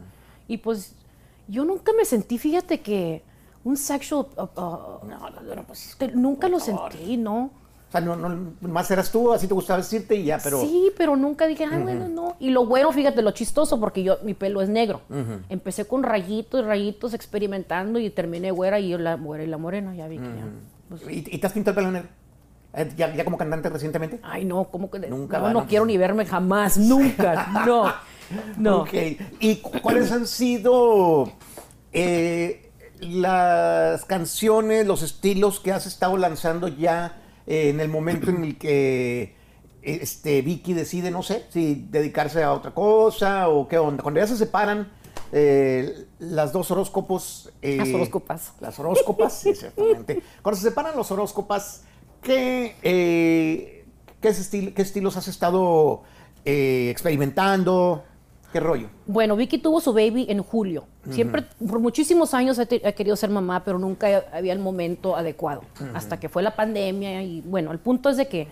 Y 0.49 0.59
pues 0.59 0.95
yo 1.49 1.65
nunca 1.65 1.93
me 1.97 2.05
sentí, 2.05 2.37
fíjate 2.37 2.81
que 2.83 3.23
un 3.65 3.79
sexual... 3.79 4.27
uh, 4.37 4.43
uh, 4.43 5.07
No, 5.09 5.31
no, 5.31 5.41
pero 5.49 5.63
pues, 5.65 5.97
te- 5.99 6.13
nunca 6.13 6.49
lo 6.51 6.59
favor. 6.61 6.93
sentí, 6.93 7.17
¿no? 7.17 7.45
O 7.89 7.93
sea, 7.93 8.01
no, 8.03 8.17
no, 8.17 8.53
más 8.61 8.91
eras 8.91 9.11
tú, 9.11 9.33
así 9.33 9.47
te 9.47 9.55
gustaba 9.55 9.79
vestirte 9.79 10.15
y 10.15 10.25
ya, 10.25 10.39
pero... 10.45 10.61
Sí, 10.61 10.91
pero 10.97 11.17
nunca 11.17 11.47
dije, 11.47 11.65
ay, 11.65 11.83
bueno, 11.83 12.09
no. 12.09 12.37
Y 12.39 12.51
lo 12.51 12.67
bueno, 12.67 12.93
fíjate, 12.93 13.23
lo 13.23 13.31
chistoso, 13.33 13.81
porque 13.81 14.03
yo, 14.03 14.19
mi 14.25 14.35
pelo 14.35 14.61
es 14.61 14.69
negro. 14.69 15.01
Empecé 15.49 15.87
con 15.87 16.03
rayitos, 16.03 16.65
rayitos, 16.67 17.15
experimentando 17.15 17.99
y 17.99 18.11
terminé 18.11 18.51
güera 18.51 18.79
y 18.79 18.91
yo 18.91 18.99
la 18.99 19.17
güera 19.17 19.43
y 19.45 19.47
la 19.47 19.59
morena, 19.59 19.95
ya 19.95 20.07
vi 20.09 20.19
que 20.19 20.25
ya. 20.25 20.47
Pues, 21.01 21.15
¿Y, 21.15 21.25
y 21.35 21.39
te 21.39 21.47
has 21.47 21.53
pintado 21.53 21.73
el 21.73 21.85
pelo 21.87 21.91
negro? 21.93 22.09
Eh, 22.75 22.91
¿Ya, 22.97 23.15
ya 23.15 23.25
como 23.25 23.37
cantante 23.37 23.69
recientemente? 23.69 24.19
ay, 24.23 24.45
no, 24.45 24.65
¿cómo 24.65 24.91
que? 24.91 24.99
Nunca, 25.01 25.39
no, 25.39 25.45
va, 25.45 25.53
no 25.53 25.61
no. 25.63 25.67
quiero 25.67 25.85
ni 25.85 25.97
verme 25.99 26.25
jamás, 26.27 26.79
nunca, 26.79 27.47
no. 27.67 27.93
No. 28.57 28.81
Ok. 28.83 28.95
¿Y 29.41 29.57
cu- 29.57 29.81
cuáles 29.83 30.11
han 30.11 30.27
sido 30.27 31.31
eh, 31.93 32.71
las 33.01 34.05
canciones, 34.07 34.87
los 34.87 35.03
estilos 35.03 35.61
que 35.61 35.73
has 35.73 35.87
estado 35.87 36.17
lanzando 36.17 36.69
ya 36.69 37.17
eh, 37.47 37.69
en 37.69 37.81
el 37.81 37.89
momento 37.89 38.31
en 38.31 38.43
el 38.45 38.57
que 38.59 39.35
este, 39.83 40.41
Vicky 40.43 40.73
decide, 40.73 41.11
no 41.11 41.23
sé, 41.23 41.45
si 41.51 41.87
dedicarse 41.91 42.43
a 42.43 42.53
otra 42.53 42.71
cosa 42.71 43.49
o 43.49 43.69
qué 43.69 43.77
onda? 43.79 44.03
Cuando 44.03 44.21
ya 44.21 44.27
se 44.27 44.37
separan 44.39 44.89
eh, 45.33 46.07
las 46.19 46.53
dos 46.53 46.71
horóscopos. 46.71 47.51
eh, 47.63 47.77
Las 47.77 47.89
horóscopas. 47.95 48.53
Las 48.61 48.79
horóscopas, 48.79 49.47
exactamente. 49.47 50.23
Cuando 50.43 50.61
se 50.61 50.69
separan 50.69 50.97
los 50.97 51.11
horóscopas, 51.11 51.85
¿qué, 52.23 52.77
eh, 52.83 53.85
qué, 54.21 54.29
estil- 54.29 54.75
qué 54.75 54.83
estilos 54.83 55.17
has 55.17 55.29
estado 55.29 56.03
eh, 56.45 56.89
experimentando? 56.91 58.05
¿Qué 58.53 58.61
rollo? 58.61 58.91
Bueno, 59.07 59.35
Vicky 59.35 59.57
tuvo 59.57 59.81
su 59.81 59.95
baby 59.95 60.27
en 60.29 60.43
julio. 60.43 60.85
Siempre, 61.11 61.43
por 61.67 61.79
muchísimos 61.81 62.35
años 62.35 62.59
he, 62.59 62.69
he 62.71 62.93
querido 62.95 63.17
ser 63.17 63.31
mamá, 63.31 63.65
pero 63.65 63.79
nunca 63.79 64.25
había 64.31 64.53
el 64.53 64.59
momento 64.59 65.17
adecuado. 65.17 65.63
Hasta 65.95 66.21
que 66.21 66.29
fue 66.29 66.43
la 66.43 66.55
pandemia 66.55 67.23
y 67.23 67.41
bueno, 67.41 67.73
el 67.73 67.79
punto 67.79 68.11
es 68.11 68.19
de 68.19 68.29
que 68.29 68.49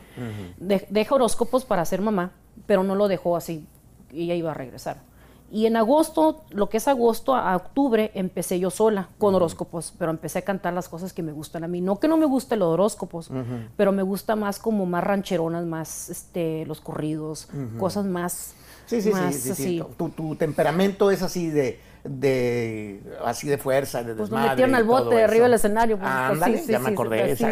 de- 0.56 0.86
deja 0.88 1.14
horóscopos 1.14 1.66
para 1.66 1.84
ser 1.84 2.00
mamá, 2.00 2.32
pero 2.66 2.82
no 2.82 2.94
lo 2.94 3.08
dejó 3.08 3.36
así. 3.36 3.66
y 4.10 4.22
Ella 4.24 4.34
iba 4.36 4.50
a 4.52 4.54
regresar. 4.54 5.02
Y 5.52 5.66
en 5.66 5.76
agosto, 5.76 6.44
lo 6.50 6.68
que 6.68 6.76
es 6.76 6.86
agosto 6.86 7.34
a 7.34 7.56
octubre, 7.56 8.12
empecé 8.14 8.60
yo 8.60 8.70
sola 8.70 9.08
con 9.18 9.34
horóscopos, 9.34 9.92
pero 9.98 10.12
empecé 10.12 10.38
a 10.38 10.42
cantar 10.42 10.72
las 10.74 10.88
cosas 10.88 11.12
que 11.12 11.22
me 11.24 11.32
gustan 11.32 11.64
a 11.64 11.68
mí. 11.68 11.80
No 11.80 11.98
que 11.98 12.06
no 12.06 12.16
me 12.16 12.26
gusten 12.26 12.60
los 12.60 12.68
horóscopos, 12.68 13.30
pero 13.76 13.90
me 13.90 14.02
gusta 14.02 14.36
más 14.36 14.58
como 14.60 14.86
más 14.86 15.02
rancheronas, 15.02 15.64
más 15.66 16.08
este, 16.08 16.64
los 16.66 16.80
corridos, 16.80 17.48
cosas 17.78 18.04
más, 18.04 18.54
Sí, 18.86 19.00
sí, 19.02 19.10
más 19.10 19.34
sí, 19.34 19.40
sí, 19.40 19.54
sí. 19.54 19.84
Tu, 19.96 20.08
tu 20.10 20.34
temperamento 20.36 21.10
es 21.12 21.22
así 21.22 21.48
de, 21.48 21.80
de 22.04 23.00
así 23.24 23.46
de 23.48 23.56
fuerza, 23.58 23.98
de 24.02 24.14
Pues 24.14 24.30
desmadre. 24.30 24.50
metieron 24.50 24.74
al 24.74 24.84
bote 24.84 25.14
de 25.16 25.24
arriba 25.24 25.44
del 25.44 25.54
escenario. 25.54 25.96
pues, 25.98 26.10
pues, 26.10 26.30
Ándale, 26.32 26.58
sí, 26.58 26.72
ya 26.72 26.78
me 26.78 26.90
acordé, 26.90 27.36
sí, 27.36 27.44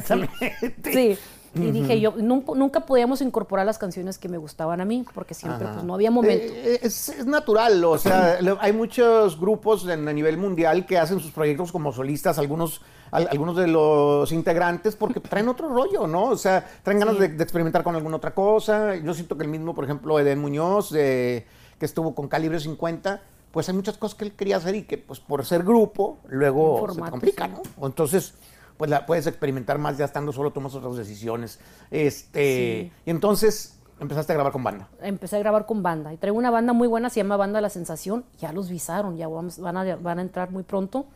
sí. 0.92 1.18
Y 1.62 1.70
dije 1.70 2.00
yo, 2.00 2.14
nunca, 2.16 2.52
nunca 2.54 2.80
podíamos 2.80 3.20
incorporar 3.20 3.66
las 3.66 3.78
canciones 3.78 4.18
que 4.18 4.28
me 4.28 4.38
gustaban 4.38 4.80
a 4.80 4.84
mí, 4.84 5.04
porque 5.14 5.34
siempre 5.34 5.64
Ajá. 5.64 5.74
pues 5.74 5.84
no 5.84 5.94
había 5.94 6.10
momento. 6.10 6.44
Eh, 6.54 6.80
es, 6.82 7.08
es 7.08 7.26
natural, 7.26 7.84
o 7.84 7.98
sea, 7.98 8.38
hay 8.60 8.72
muchos 8.72 9.38
grupos 9.38 9.86
en- 9.88 10.06
a 10.08 10.12
nivel 10.12 10.36
mundial 10.36 10.86
que 10.86 10.98
hacen 10.98 11.20
sus 11.20 11.30
proyectos 11.32 11.72
como 11.72 11.92
solistas, 11.92 12.38
algunos, 12.38 12.80
al- 13.10 13.28
algunos 13.30 13.56
de 13.56 13.66
los 13.66 14.30
integrantes, 14.32 14.96
porque 14.96 15.20
traen 15.20 15.48
otro 15.48 15.68
rollo, 15.68 16.06
¿no? 16.06 16.24
O 16.24 16.36
sea, 16.36 16.66
traen 16.82 16.98
ganas 17.00 17.16
Sí. 17.16 17.22
de, 17.22 17.28
de 17.28 17.42
experimentar 17.42 17.82
con 17.82 17.94
alguna 17.96 18.16
otra 18.16 18.34
cosa. 18.34 18.96
Yo 18.96 19.14
siento 19.14 19.36
que 19.36 19.44
el 19.44 19.50
mismo, 19.50 19.74
por 19.74 19.84
ejemplo, 19.84 20.18
Eden 20.18 20.38
Muñoz, 20.40 20.90
de- 20.90 21.46
que 21.78 21.86
estuvo 21.86 22.14
con 22.14 22.28
Calibre 22.28 22.58
50, 22.60 23.22
pues 23.52 23.68
hay 23.68 23.74
muchas 23.74 23.96
cosas 23.96 24.16
que 24.18 24.24
él 24.24 24.32
quería 24.32 24.56
hacer 24.58 24.74
y 24.74 24.82
que, 24.82 24.98
pues, 24.98 25.20
por 25.20 25.44
ser 25.44 25.62
grupo, 25.62 26.18
luego 26.28 26.86
se 26.92 27.00
complica, 27.00 27.46
sí. 27.46 27.52
¿no? 27.78 27.86
Entonces, 27.86 28.34
pues 28.78 28.90
la 28.90 29.04
puedes 29.04 29.26
experimentar 29.26 29.76
más 29.78 29.98
ya 29.98 30.06
estando 30.06 30.32
solo, 30.32 30.52
tomas 30.52 30.74
otras 30.74 30.96
decisiones. 30.96 31.58
Este, 31.90 32.90
Sí. 32.90 32.92
y 33.04 33.10
entonces 33.10 33.78
empezaste 34.00 34.32
a 34.32 34.36
grabar 34.36 34.52
con 34.52 34.62
banda. 34.64 34.88
Empecé 35.02 35.36
a 35.36 35.38
grabar 35.40 35.66
con 35.66 35.82
banda. 35.82 36.12
Y 36.14 36.16
traigo 36.16 36.38
una 36.38 36.50
banda 36.50 36.72
muy 36.72 36.88
buena, 36.88 37.10
se 37.10 37.20
llama 37.20 37.36
Banda 37.36 37.60
La 37.60 37.68
Sensación. 37.70 38.24
Ya 38.38 38.52
los 38.52 38.70
visaron, 38.70 39.16
ya 39.16 39.28
vamos- 39.28 39.58
van, 39.58 39.76
a, 39.76 39.96
van 39.96 40.18
a 40.20 40.22
entrar 40.22 40.50
muy 40.50 40.62
pronto. 40.62 41.06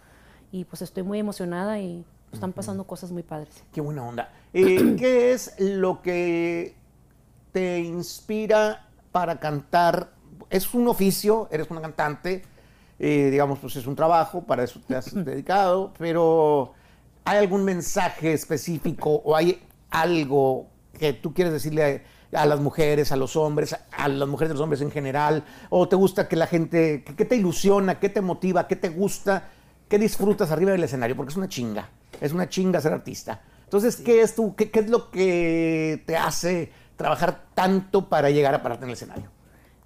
Y 0.51 0.65
pues 0.65 0.83
estoy 0.83 1.03
muy 1.05 1.19
emocionada 1.21 1.79
y 1.79 2.05
están 2.33 2.53
pasando 2.53 2.85
cosas 2.85 3.11
muy 3.13 3.23
padres. 3.23 3.63
Qué 3.73 3.81
buena 3.81 4.03
onda. 4.05 4.31
Eh, 4.53 4.95
¿Qué 4.99 5.33
es 5.33 5.55
lo 5.59 6.03
que 6.03 6.75
te 7.53 7.79
inspira 7.81 8.89
para 9.13 9.39
cantar? 9.39 10.11
Es 10.51 10.75
un 10.75 10.89
oficio, 10.89 11.49
eres 11.53 11.71
una 11.71 11.81
cantante, 11.81 12.43
eh, 12.99 13.29
digamos, 13.31 13.59
pues 13.61 13.77
es 13.77 13.87
un 13.87 13.95
trabajo, 13.97 14.43
para 14.43 14.65
eso 14.65 14.81
te 14.87 14.97
has 14.97 15.13
dedicado, 15.25 15.93
pero 15.99 16.73
¿hay 17.25 17.39
algún 17.39 17.65
mensaje 17.65 18.33
específico 18.33 19.23
o 19.25 19.37
hay 19.37 19.63
algo 19.91 20.69
que 20.99 21.13
tú 21.13 21.33
quieres 21.35 21.53
decirle 21.53 22.05
a, 22.33 22.43
a 22.43 22.47
las 22.47 22.61
mujeres, 22.61 23.13
a 23.13 23.17
los 23.17 23.37
hombres, 23.37 23.77
a 23.91 24.09
las 24.09 24.29
mujeres 24.29 24.51
y 24.51 24.55
los 24.55 24.61
hombres 24.63 24.81
en 24.81 24.91
general? 24.91 25.45
¿O 25.71 25.89
te 25.89 25.97
gusta 25.97 26.29
que 26.29 26.37
la 26.37 26.47
gente, 26.47 27.03
que- 27.05 27.15
qué 27.17 27.25
te 27.25 27.37
ilusiona, 27.37 27.99
qué 28.01 28.09
te 28.09 28.21
motiva, 28.21 28.67
qué 28.69 28.77
te 28.77 28.89
gusta, 28.89 29.49
qué 29.89 29.99
disfrutas 29.99 30.51
arriba 30.51 30.73
del 30.73 30.85
escenario? 30.85 31.17
Porque 31.17 31.31
es 31.31 31.37
una 31.37 31.49
chinga, 31.49 31.89
es 32.21 32.33
una 32.33 32.49
chinga 32.49 32.81
ser 32.81 32.93
artista. 32.93 33.43
Entonces, 33.65 33.97
¿qué 33.97 34.21
es 34.21 34.35
tú, 34.35 34.55
qué, 34.55 34.71
qué 34.71 34.81
es 34.81 34.91
lo 34.91 35.11
que 35.11 36.03
te 36.07 36.17
hace 36.17 36.71
trabajar 36.97 37.47
tanto 37.55 38.09
para 38.09 38.31
llegar 38.31 38.55
a 38.55 38.63
pararte 38.63 38.85
en 38.85 38.91
el 38.91 38.95
escenario? 38.95 39.31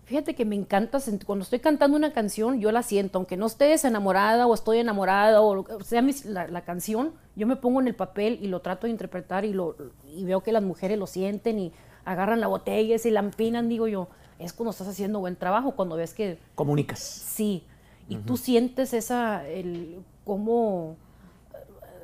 Fíjate 0.06 0.34
que 0.36 0.44
me 0.44 0.54
encanta, 0.54 0.98
cuando 1.26 1.42
estoy 1.42 1.58
cantando 1.58 1.96
una 1.96 2.12
canción, 2.12 2.60
yo 2.60 2.70
la 2.72 2.82
siento, 2.84 3.18
aunque 3.18 3.36
no 3.36 3.46
estés 3.46 3.84
enamorada 3.84 4.46
o 4.46 4.54
estoy 4.54 4.78
enamorada 4.78 5.42
o 5.42 5.64
sea 5.84 6.00
mis- 6.00 6.25
la, 6.25 6.46
la 6.46 6.60
canción, 6.62 7.12
yo 7.34 7.46
me 7.48 7.56
pongo 7.56 7.80
en 7.80 7.88
el 7.88 7.94
papel 7.96 8.38
y 8.40 8.46
lo 8.46 8.60
trato 8.60 8.86
de 8.86 8.92
interpretar 8.92 9.44
y, 9.44 9.52
lo, 9.52 9.76
y 10.14 10.25
veo 10.25 10.42
que 10.44 10.52
las 10.52 10.62
mujeres 10.62 10.96
lo 10.96 11.08
sienten 11.08 11.58
y 11.58 11.72
agarran 12.04 12.38
la 12.40 12.46
botella 12.46 12.94
y 12.94 12.98
se 13.00 13.10
la 13.10 13.18
empinan, 13.18 13.68
digo 13.68 13.88
yo, 13.88 14.06
es 14.38 14.52
cuando 14.52 14.70
estás 14.70 14.86
haciendo 14.86 15.18
buen 15.18 15.34
trabajo, 15.34 15.72
cuando 15.72 15.96
ves 15.96 16.14
que 16.14 16.38
Comunicas. 16.54 17.00
sí. 17.00 17.64
y 18.08 18.14
tú 18.16 18.36
sientes 18.36 18.94
esa, 18.94 19.44
el, 19.48 19.98
cómo, 20.25 20.96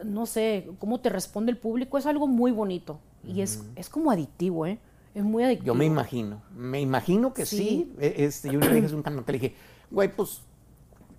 no 0.04 0.26
sé, 0.26 0.68
cómo 0.80 0.98
te 1.00 1.08
responde 1.08 1.52
el 1.52 1.58
público, 1.58 1.98
es 1.98 2.06
algo 2.06 2.26
muy 2.26 2.50
bonito. 2.50 2.98
Y 3.24 3.42
es, 3.42 3.62
es 3.76 3.88
como 3.88 4.10
adictivo, 4.10 4.66
¿eh? 4.66 4.80
Es 5.14 5.22
muy 5.24 5.44
adictivo. 5.44 5.66
Yo 5.66 5.74
me 5.74 5.84
imagino, 5.84 6.42
me 6.54 6.80
imagino 6.80 7.34
que 7.34 7.44
sí. 7.46 7.92
E- 7.98 8.14
Este, 8.24 8.50
yo 8.50 8.58
una 8.58 8.68
vez 8.68 8.82
dije, 8.82 8.94
un 8.94 9.02
cantante, 9.02 9.32
le 9.32 9.38
dije, 9.38 9.54
güey, 9.90 10.08
pues 10.14 10.42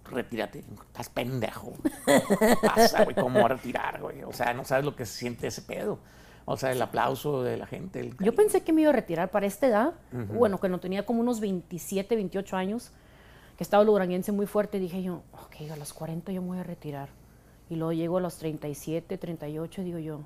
retírate, 0.09 0.63
estás 0.88 1.09
pendejo. 1.09 1.73
¿Qué 2.05 2.55
pasa, 2.62 3.03
güey? 3.03 3.15
¿Cómo 3.15 3.47
retirar, 3.47 4.01
güey? 4.01 4.23
O 4.23 4.33
sea, 4.33 4.53
no 4.53 4.63
sabes 4.65 4.83
lo 4.85 4.95
que 4.95 5.05
se 5.05 5.17
siente 5.17 5.47
ese 5.47 5.62
pedo. 5.62 6.00
O 6.45 6.57
sea, 6.57 6.71
el 6.71 6.81
aplauso 6.81 7.41
de 7.43 7.55
la 7.57 7.65
gente. 7.67 8.00
el 8.01 8.17
Yo 8.17 8.33
pensé 8.35 8.63
que 8.63 8.73
me 8.73 8.81
iba 8.81 8.89
a 8.89 8.93
retirar 8.93 9.31
para 9.31 9.45
esta 9.45 9.67
edad, 9.67 9.93
bueno, 10.12 10.57
cuando 10.57 10.79
tenía 10.79 11.05
como 11.05 11.21
unos 11.21 11.39
27, 11.39 12.15
28 12.15 12.57
años, 12.57 12.91
que 13.57 13.63
estaba 13.63 13.81
el 13.81 13.88
duranguense 13.88 14.31
muy 14.31 14.45
fuerte, 14.45 14.79
dije 14.79 15.01
yo, 15.03 15.21
ok, 15.31 15.71
a 15.71 15.75
los 15.77 15.93
40 15.93 16.31
yo 16.33 16.41
me 16.41 16.47
voy 16.50 16.57
a 16.59 16.63
retirar. 16.63 17.09
Y 17.69 17.75
luego 17.75 17.93
llego 17.93 18.17
a 18.17 18.21
los 18.21 18.38
37, 18.38 19.17
38, 19.17 19.81
y 19.81 19.83
digo 19.85 20.00
yo, 20.00 20.21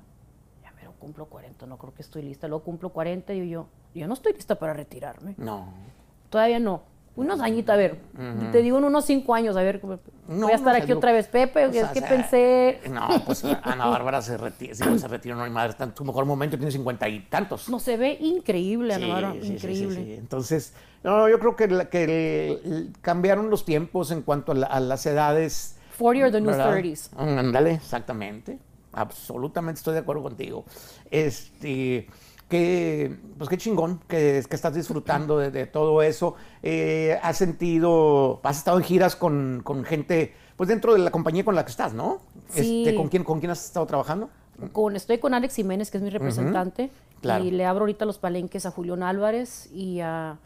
cumplo 0.98 1.26
40, 1.26 1.66
no 1.66 1.78
creo 1.78 1.94
que 1.94 2.02
estoy 2.02 2.22
lista. 2.22 2.48
Luego 2.48 2.64
cumplo 2.64 2.90
40, 2.90 3.32
y 3.34 3.48
yo, 3.50 3.66
yo 3.94 4.06
no 4.06 4.14
estoy 4.14 4.32
lista 4.34 4.56
para 4.56 4.72
retirarme. 4.74 5.34
No. 5.38 5.72
Todavía 6.30 6.58
no. 6.58 6.82
Unos 7.16 7.40
añitos, 7.40 7.72
a 7.72 7.76
ver, 7.76 7.98
te 8.52 8.62
digo 8.62 8.78
en 8.78 8.84
unos 8.84 9.04
5 9.04 9.34
años, 9.34 9.56
a 9.56 9.62
ver, 9.64 9.80
No, 9.82 9.98
voy 10.44 10.52
a 10.52 10.54
estar 10.54 10.76
no, 10.78 10.82
aquí 10.84 10.92
otra 10.92 11.10
vez, 11.10 11.26
Pepe, 11.26 11.66
O 11.66 11.72
sea, 11.72 11.86
es 11.86 11.88
que 11.90 11.98
o 11.98 12.02
sea, 12.02 12.08
pensé, 12.08 12.80
No, 12.90 13.08
pues 13.26 13.42
Ana 13.44 13.86
Bárbara 13.86 14.22
se 14.22 14.36
retira, 14.36 14.72
se 14.76 15.08
retira, 15.08 15.34
no 15.34 15.42
hay 15.42 15.50
madre, 15.50 15.70
está 15.70 15.82
en 15.82 15.96
su 15.96 16.04
mejor 16.04 16.26
momento, 16.26 16.56
tiene 16.56 16.70
cincuenta 16.70 17.08
y 17.08 17.18
tantos. 17.28 17.68
no 17.68 17.80
se 17.80 17.96
ve 17.96 18.16
increíble, 18.20 18.94
Ana 18.94 19.04
Sí, 19.06 19.10
Bárbara, 19.10 19.32
sí, 19.34 19.40
sí, 19.40 19.46
sí, 19.48 19.54
increíble. 19.54 20.04
sí. 20.04 20.12
Entonces, 20.14 20.74
no, 21.02 21.28
yo 21.28 21.40
creo 21.40 21.56
que, 21.56 21.66
la- 21.66 21.88
que 21.90 22.04
el- 22.04 22.72
el- 22.72 22.92
cambiaron 23.00 23.50
los 23.50 23.64
tiempos 23.64 24.12
en 24.12 24.22
cuanto 24.22 24.52
a, 24.52 24.54
la- 24.54 24.66
a 24.68 24.78
las 24.78 25.04
edades. 25.04 25.74
40 25.98 26.26
or 26.26 26.30
the 26.32 26.40
new 26.40 26.50
¿verdad? 26.50 26.70
30s. 26.72 27.10
Mm, 27.16 27.38
Ándale, 27.38 27.72
exactamente. 27.72 28.60
Absolutamente 28.92 29.78
estoy 29.78 29.94
de 29.94 30.00
acuerdo 30.00 30.22
contigo. 30.22 30.64
Este, 31.10 32.08
que, 32.48 33.16
pues 33.36 33.50
qué 33.50 33.58
chingón 33.58 34.00
que, 34.08 34.42
que 34.48 34.56
estás 34.56 34.74
disfrutando 34.74 35.38
de, 35.38 35.50
de 35.50 35.66
todo 35.66 36.02
eso. 36.02 36.34
Eh, 36.62 37.18
has 37.22 37.36
sentido, 37.36 38.40
has 38.42 38.58
estado 38.58 38.78
en 38.78 38.84
giras 38.84 39.16
con, 39.16 39.60
con 39.62 39.84
gente, 39.84 40.34
pues 40.56 40.68
dentro 40.68 40.94
de 40.94 41.00
la 41.00 41.10
compañía 41.10 41.44
con 41.44 41.54
la 41.54 41.64
que 41.64 41.70
estás, 41.70 41.92
¿no? 41.92 42.20
Sí. 42.48 42.84
Este, 42.84 42.96
¿con, 42.96 43.08
quién, 43.08 43.24
¿Con 43.24 43.40
quién 43.40 43.50
has 43.50 43.64
estado 43.64 43.86
trabajando? 43.86 44.30
con, 44.72 44.96
estoy 44.96 45.18
con 45.18 45.34
Alex 45.34 45.54
Jiménez, 45.54 45.90
que 45.90 45.98
es 45.98 46.02
mi 46.02 46.10
representante, 46.10 46.90
claro. 47.20 47.44
y 47.44 47.50
le 47.50 47.64
abro 47.64 47.82
ahorita 47.82 48.04
los 48.04 48.18
palenques 48.18 48.66
a 48.66 48.70
Julián 48.70 49.04
Álvarez 49.04 49.68
y 49.72 50.00
a, 50.00 50.38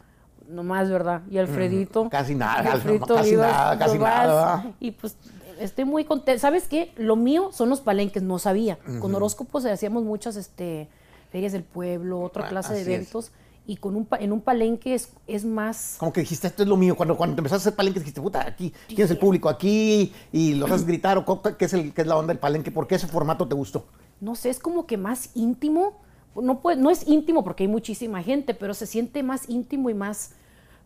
nomás, 0.47 0.89
¿verdad? 0.89 1.23
Y 1.29 1.37
a 1.37 1.41
Alfredito. 1.41 2.09
Casi 2.09 2.35
nada, 2.35 2.71
Alfredito 2.73 3.15
casi 3.15 3.29
Olivas, 3.29 3.51
nada, 3.51 3.79
casi 3.79 3.97
nada. 3.97 4.73
Y 4.79 4.91
pues 4.91 5.17
estoy 5.59 5.85
muy 5.85 6.05
contenta. 6.05 6.39
¿Sabes 6.39 6.67
qué? 6.67 6.91
Lo 6.97 7.15
mío 7.15 7.49
son 7.51 7.69
los 7.69 7.81
palenques, 7.81 8.23
no 8.23 8.39
sabía. 8.39 8.77
Con 8.99 9.13
horóscopos 9.15 9.65
hacíamos 9.65 10.03
muchas 10.03 10.35
este, 10.35 10.89
ferias 11.31 11.51
del 11.53 11.63
pueblo, 11.63 12.21
otra 12.21 12.45
Ah, 12.45 12.49
clase 12.49 12.73
de 12.73 12.81
es. 12.81 12.87
eventos. 12.87 13.31
Y 13.65 13.77
con 13.77 13.95
un, 13.95 14.05
en 14.19 14.33
un 14.33 14.41
palenque 14.41 14.93
es, 14.93 15.13
es 15.25 15.45
más... 15.45 15.95
Como 15.97 16.11
que 16.11 16.19
dijiste, 16.19 16.47
esto 16.47 16.63
es 16.63 16.67
lo 16.69 16.75
mío. 16.75 16.97
Cuando, 16.97 17.15
cuando 17.15 17.35
te 17.35 17.39
empezaste 17.39 17.61
a 17.61 17.69
hacer 17.69 17.75
palenque, 17.77 17.99
dijiste, 17.99 18.19
puta, 18.19 18.45
aquí, 18.45 18.73
¿quién 18.89 19.01
es 19.03 19.11
el 19.11 19.17
público? 19.17 19.47
Aquí, 19.47 20.11
y 20.33 20.55
los 20.55 20.69
haces 20.69 20.85
gritar, 20.85 21.17
o 21.17 21.41
¿qué 21.57 21.63
es, 21.65 21.73
el, 21.73 21.93
qué 21.93 22.01
es 22.01 22.07
la 22.07 22.17
onda 22.17 22.33
del 22.33 22.39
palenque? 22.39 22.71
¿Por 22.71 22.87
qué 22.87 22.95
ese 22.95 23.07
formato 23.07 23.47
te 23.47 23.55
gustó? 23.55 23.85
no 24.19 24.35
sé, 24.35 24.49
es 24.49 24.59
como 24.59 24.85
que 24.85 24.95
más 24.97 25.29
íntimo. 25.35 26.01
No, 26.35 26.61
puede, 26.61 26.77
no 26.81 26.89
es 26.89 27.07
íntimo 27.07 27.43
porque 27.43 27.63
hay 27.63 27.67
muchísima 27.69 28.21
gente, 28.23 28.53
pero 28.53 28.73
se 28.73 28.85
siente 28.85 29.21
más 29.23 29.49
íntimo 29.49 29.89
y 29.89 29.93
más, 29.93 30.31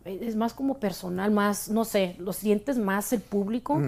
es 0.08 0.36
más 0.36 0.54
como 0.54 0.78
personal, 0.80 1.32
más, 1.32 1.70
no 1.70 1.86
sé, 1.86 2.16
lo 2.20 2.34
sientes 2.34 2.78
más 2.78 3.14
el 3.14 3.22
público 3.22 3.80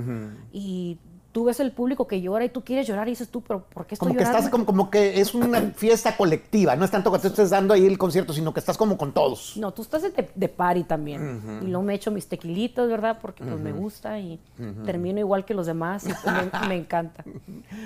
y 0.51 0.97
tú 1.31 1.45
ves 1.45 1.59
el 1.59 1.71
público 1.71 2.07
que 2.07 2.21
llora 2.21 2.43
y 2.43 2.49
tú 2.49 2.63
quieres 2.63 2.87
llorar 2.87 3.07
y 3.07 3.11
dices 3.11 3.29
tú, 3.29 3.41
pero 3.41 3.63
¿por 3.63 3.85
qué 3.85 3.93
estoy 3.95 4.07
Como 4.07 4.17
que 4.17 4.23
llorando? 4.23 4.37
estás, 4.39 4.51
como, 4.51 4.65
como 4.65 4.89
que 4.89 5.21
es 5.21 5.35
una 5.35 5.61
fiesta 5.75 6.17
colectiva. 6.17 6.75
No 6.75 6.85
es 6.85 6.91
tanto 6.91 7.11
que 7.11 7.19
te 7.19 7.27
estés 7.27 7.51
dando 7.51 7.73
ahí 7.73 7.85
el 7.85 7.97
concierto, 7.99 8.33
sino 8.33 8.51
que 8.53 8.59
estás 8.59 8.77
como 8.77 8.97
con 8.97 9.13
todos. 9.13 9.55
No, 9.55 9.71
tú 9.71 9.83
estás 9.83 10.01
de, 10.01 10.29
de 10.33 10.49
party 10.49 10.83
también. 10.83 11.61
Y 11.61 11.67
luego 11.67 11.83
me 11.83 11.93
echo 11.93 12.09
mis 12.09 12.27
tequilitos, 12.27 12.89
¿verdad? 12.89 13.19
Porque 13.21 13.43
pues 13.43 13.59
me 13.59 13.71
gusta 13.71 14.19
y 14.19 14.39
termino 14.85 15.19
igual 15.19 15.45
que 15.45 15.53
los 15.53 15.67
demás 15.67 16.05
y 16.05 16.09
me, 16.09 16.67
me 16.67 16.75
encanta. 16.77 17.23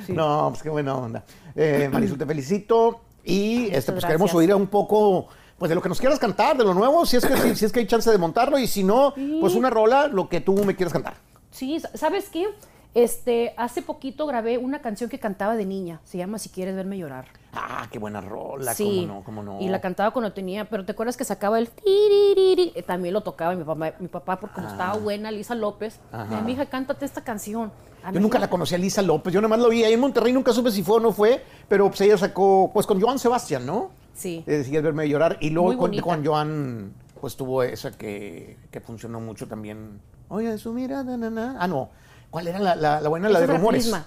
Sí. 0.06 0.14
No, 0.14 0.48
pues 0.50 0.64
qué 0.64 0.70
buena 0.70 0.96
onda. 0.96 1.24
Eh, 1.56 1.90
Marisol, 1.92 2.18
te 2.18 2.26
felicito. 2.26 3.02
Y 3.26 3.68
este, 3.72 3.92
pues 3.92 4.06
queremos 4.06 4.34
oír 4.34 4.54
un 4.54 4.68
poco 4.68 5.28
pues 5.64 5.70
de 5.70 5.76
lo 5.76 5.82
que 5.82 5.88
nos 5.88 6.02
quieras 6.02 6.20
cantar, 6.20 6.58
de 6.58 6.66
lo 6.66 6.74
nuevo, 6.74 7.06
si 7.06 7.16
es 7.16 7.26
que, 7.26 7.38
si, 7.38 7.56
si 7.56 7.64
es 7.64 7.72
que 7.72 7.80
hay 7.80 7.88
chance 7.88 8.12
de 8.12 8.18
montarlo. 8.18 8.60
Y 8.60 8.68
si 8.68 8.84
no, 8.84 9.14
pues 9.40 9.56
una 9.56 9.70
rola, 9.70 10.10
lo 10.10 10.28
que 10.28 10.42
tú 10.42 10.62
me 10.66 10.76
quieras 10.76 10.92
cantar. 10.92 11.14
Sí, 11.52 11.82
¿sabes 11.94 12.28
qué? 12.28 12.50
Este, 12.94 13.54
hace 13.56 13.82
poquito 13.82 14.28
grabé 14.28 14.58
una 14.58 14.82
canción 14.82 15.10
que 15.10 15.20
cantaba 15.20 15.56
de 15.56 15.66
niña. 15.66 16.02
Se 16.04 16.18
llama 16.18 16.38
Si 16.38 16.50
quieres 16.50 16.76
verme 16.76 16.98
llorar. 16.98 17.28
Ah, 17.56 17.88
qué 17.92 18.00
buena 18.00 18.20
rola, 18.20 18.74
sí. 18.74 19.06
cómo 19.06 19.14
no, 19.20 19.24
cómo 19.24 19.44
no. 19.44 19.62
Y 19.62 19.70
la 19.70 19.80
cantaba 19.80 20.12
cuando 20.12 20.34
tenía, 20.34 20.66
pero 20.70 20.86
¿te 20.86 20.94
acuerdas 20.94 21.16
que 21.18 21.24
sacaba 21.24 21.60
el 21.60 21.70
tiririri? 21.70 22.72
Eh, 22.76 22.82
También 22.82 23.14
lo 23.14 23.22
tocaba 23.22 23.54
mi 23.56 23.64
papá, 23.64 23.94
mi 24.00 24.08
papá 24.08 24.40
porque 24.40 24.56
como 24.56 24.68
estaba 24.70 24.98
buena, 24.98 25.30
Lisa 25.32 25.54
López. 25.54 26.00
Ah. 26.12 26.24
Ajá. 26.24 26.42
Mi 26.42 26.54
hija, 26.54 26.66
cántate 26.66 27.06
esta 27.06 27.24
canción. 27.24 27.72
A 28.04 28.12
Yo 28.12 28.20
nunca 28.20 28.40
la 28.40 28.50
conocí 28.50 28.74
a 28.76 28.78
Lisa 28.78 29.02
López, 29.02 29.32
yo 29.34 29.40
nada 29.40 29.50
más 29.50 29.60
lo 29.60 29.70
vi 29.70 29.84
ahí 29.84 29.94
en 29.94 30.00
Monterrey, 30.00 30.34
nunca 30.34 30.52
supe 30.52 30.72
si 30.72 30.84
fue 30.84 30.98
o 30.98 31.00
no 31.00 31.12
fue, 31.14 31.44
pero 31.70 31.88
pues 31.88 32.02
ella 32.02 32.18
sacó, 32.18 32.70
pues 32.74 32.86
con 32.86 33.00
Joan 33.00 33.18
Sebastián, 33.20 33.66
¿no? 33.66 33.92
Sí. 34.14 34.44
Eh, 34.46 34.64
Sigues 34.64 34.84
verme 34.84 35.08
llorar, 35.08 35.38
y 35.40 35.52
luego 35.52 35.78
con, 35.78 35.98
con 36.00 36.26
Joan, 36.26 36.94
pues 37.22 37.38
tuvo 37.38 37.64
esa 37.64 37.92
que, 37.92 38.58
que 38.72 38.82
funcionó 38.82 39.20
mucho 39.22 39.48
también. 39.48 40.02
Oye, 40.28 40.58
su 40.58 40.74
mirada, 40.74 41.16
na, 41.16 41.30
na. 41.30 41.56
Ah, 41.60 41.68
no, 41.68 41.90
¿cuál 42.30 42.48
era 42.48 42.60
la, 42.60 42.76
la, 42.76 43.00
la 43.00 43.10
buena? 43.10 43.30
La 43.30 43.40
de 43.40 43.48
rumores. 43.48 43.84
Prisma. 43.84 44.06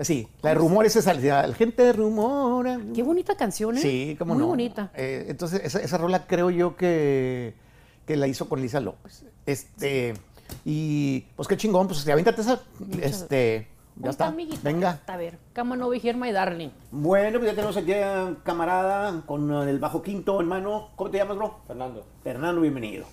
Sí, 0.00 0.28
la 0.42 0.50
de 0.50 0.54
rumores 0.56 0.96
es 0.96 1.06
la 1.06 1.52
gente 1.54 1.92
rumora. 1.92 2.78
Qué 2.94 3.02
bonita 3.02 3.36
canción, 3.36 3.76
¿eh? 3.78 3.80
Sí, 3.80 4.16
cómo 4.18 4.34
Muy 4.34 4.42
no. 4.42 4.48
bonita. 4.48 4.90
Eh, 4.94 5.26
entonces, 5.28 5.60
esa, 5.64 5.80
esa 5.80 5.98
rola 5.98 6.26
creo 6.26 6.50
yo 6.50 6.76
que, 6.76 7.54
que 8.06 8.16
la 8.16 8.26
hizo 8.26 8.48
con 8.48 8.60
Lisa 8.60 8.80
López. 8.80 9.24
Este, 9.46 10.14
y 10.64 11.20
pues 11.36 11.48
qué 11.48 11.56
chingón, 11.56 11.86
pues 11.86 12.06
aviéntate 12.08 12.40
esa. 12.40 12.60
Este, 13.00 13.68
ya 13.96 14.10
está. 14.10 14.26
amiguita. 14.26 14.60
Venga. 14.62 15.00
A 15.06 15.16
ver, 15.16 15.38
come 15.54 15.72
on 15.72 15.82
over 15.82 16.00
here, 16.04 16.18
my 16.18 16.32
darling. 16.32 16.70
Bueno, 16.90 17.38
pues 17.38 17.50
ya 17.50 17.54
tenemos 17.54 17.76
aquí 17.76 17.92
a 17.94 18.34
camarada 18.42 19.22
con 19.26 19.50
el 19.68 19.78
bajo 19.78 20.02
quinto 20.02 20.40
en 20.40 20.48
mano. 20.48 20.90
¿Cómo 20.96 21.10
te 21.10 21.18
llamas, 21.18 21.36
bro? 21.36 21.60
Fernando. 21.66 22.04
Fernando, 22.22 22.60
bienvenido. 22.60 23.06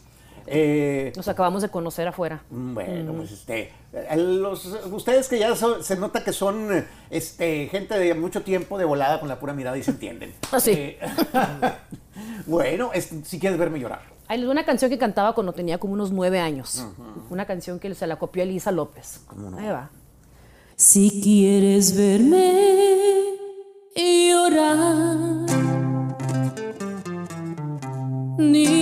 Eh, 0.47 1.13
Nos 1.15 1.27
acabamos 1.27 1.61
de 1.61 1.69
conocer 1.69 2.07
afuera. 2.07 2.41
bueno, 2.49 3.13
pues 3.13 3.31
este, 3.31 3.71
los, 4.15 4.65
ustedes 4.91 5.27
que 5.27 5.37
ya 5.39 5.55
so- 5.55 5.81
se 5.83 5.95
nota 5.95 6.23
que 6.23 6.33
son 6.33 6.85
este, 7.09 7.67
gente 7.67 7.97
de 7.97 8.13
mucho 8.13 8.41
tiempo 8.41 8.77
de 8.77 8.85
volada 8.85 9.19
con 9.19 9.29
la 9.29 9.39
pura 9.39 9.53
mirada 9.53 9.77
y 9.77 9.83
se 9.83 9.91
entienden. 9.91 10.33
Ah, 10.51 10.59
sí. 10.59 10.71
Eh, 10.71 10.99
bueno, 12.45 12.91
es- 12.93 13.09
si 13.23 13.39
quieres 13.39 13.57
verme 13.59 13.79
llorar. 13.79 14.01
Ahí 14.27 14.37
les 14.37 14.45
doy 14.45 14.51
una 14.53 14.65
canción 14.65 14.89
que 14.89 14.97
cantaba 14.97 15.33
cuando 15.35 15.51
tenía 15.53 15.77
como 15.77 15.93
unos 15.93 16.11
nueve 16.11 16.39
años. 16.39 16.85
Una 17.29 17.45
canción 17.45 17.79
que 17.79 17.93
se 17.95 18.07
la 18.07 18.17
copió 18.17 18.43
Elisa 18.43 18.71
López. 18.71 19.21
Ahí 19.57 19.67
va. 19.67 19.89
Si 20.77 21.21
quieres 21.21 21.95
verme 21.95 23.35
llorar, 23.95 25.45
que 28.37 28.80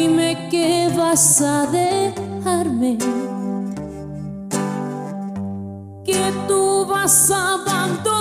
vas 1.09 1.41
a 1.41 1.65
dejarme, 1.65 2.97
que 6.05 6.31
tú 6.47 6.85
vas 6.85 7.31
a 7.31 7.53
abandonarme 7.55 8.13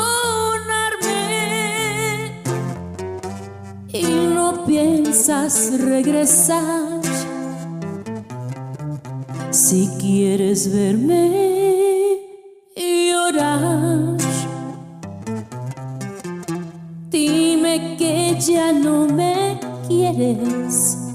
y 3.92 4.02
no 4.35 4.64
piensas 4.64 5.78
regresar. 5.78 7.02
Si 9.50 9.90
quieres 10.00 10.73
verme 10.73 12.21
llorar, 12.75 14.16
dime 17.11 17.97
que 17.99 18.40
ya 18.40 18.73
no 18.73 19.07
me 19.07 19.61
quieres, 19.87 21.07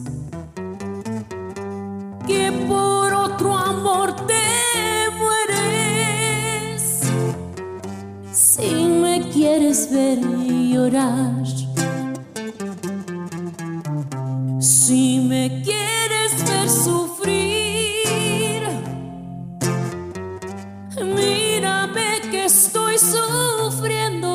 llorar. 9.93 11.43
Si 14.59 15.19
me 15.19 15.61
quieres 15.61 16.31
ver 16.47 16.69
sufrir, 16.69 18.63
mírame 20.97 22.21
que 22.31 22.45
estoy 22.45 22.95
sufriendo, 22.97 24.29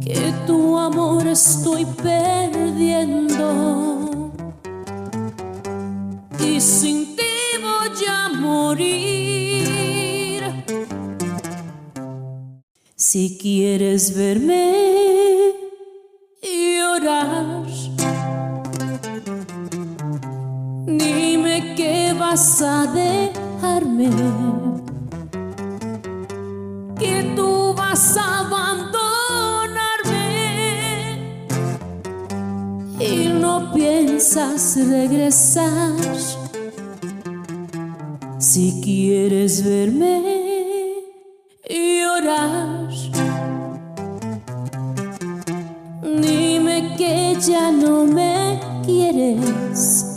que 0.00 0.34
tu 0.46 0.78
amor 0.78 1.26
estoy 1.26 1.84
perdiendo 2.02 3.46
y 6.38 6.60
sin 6.60 7.16
ti 7.16 7.22
voy 7.62 8.06
a 8.06 8.28
morir. 8.28 9.39
Si 13.12 13.36
quieres 13.36 14.14
verme 14.14 15.52
llorar, 16.40 17.66
dime 20.86 21.74
que 21.74 22.14
vas 22.16 22.62
a 22.62 22.86
dejarme, 22.86 24.10
que 27.00 27.32
tú 27.34 27.74
vas 27.76 28.16
a 28.16 28.46
abandonarme 28.46 29.08
y 33.00 33.26
no 33.26 33.72
piensas 33.74 34.76
regresar. 34.88 35.96
Si 38.38 38.80
quieres 38.80 39.64
verme 39.64 40.49
que 47.00 47.34
ya 47.40 47.72
no 47.72 48.04
me 48.04 48.60
quieres, 48.84 50.09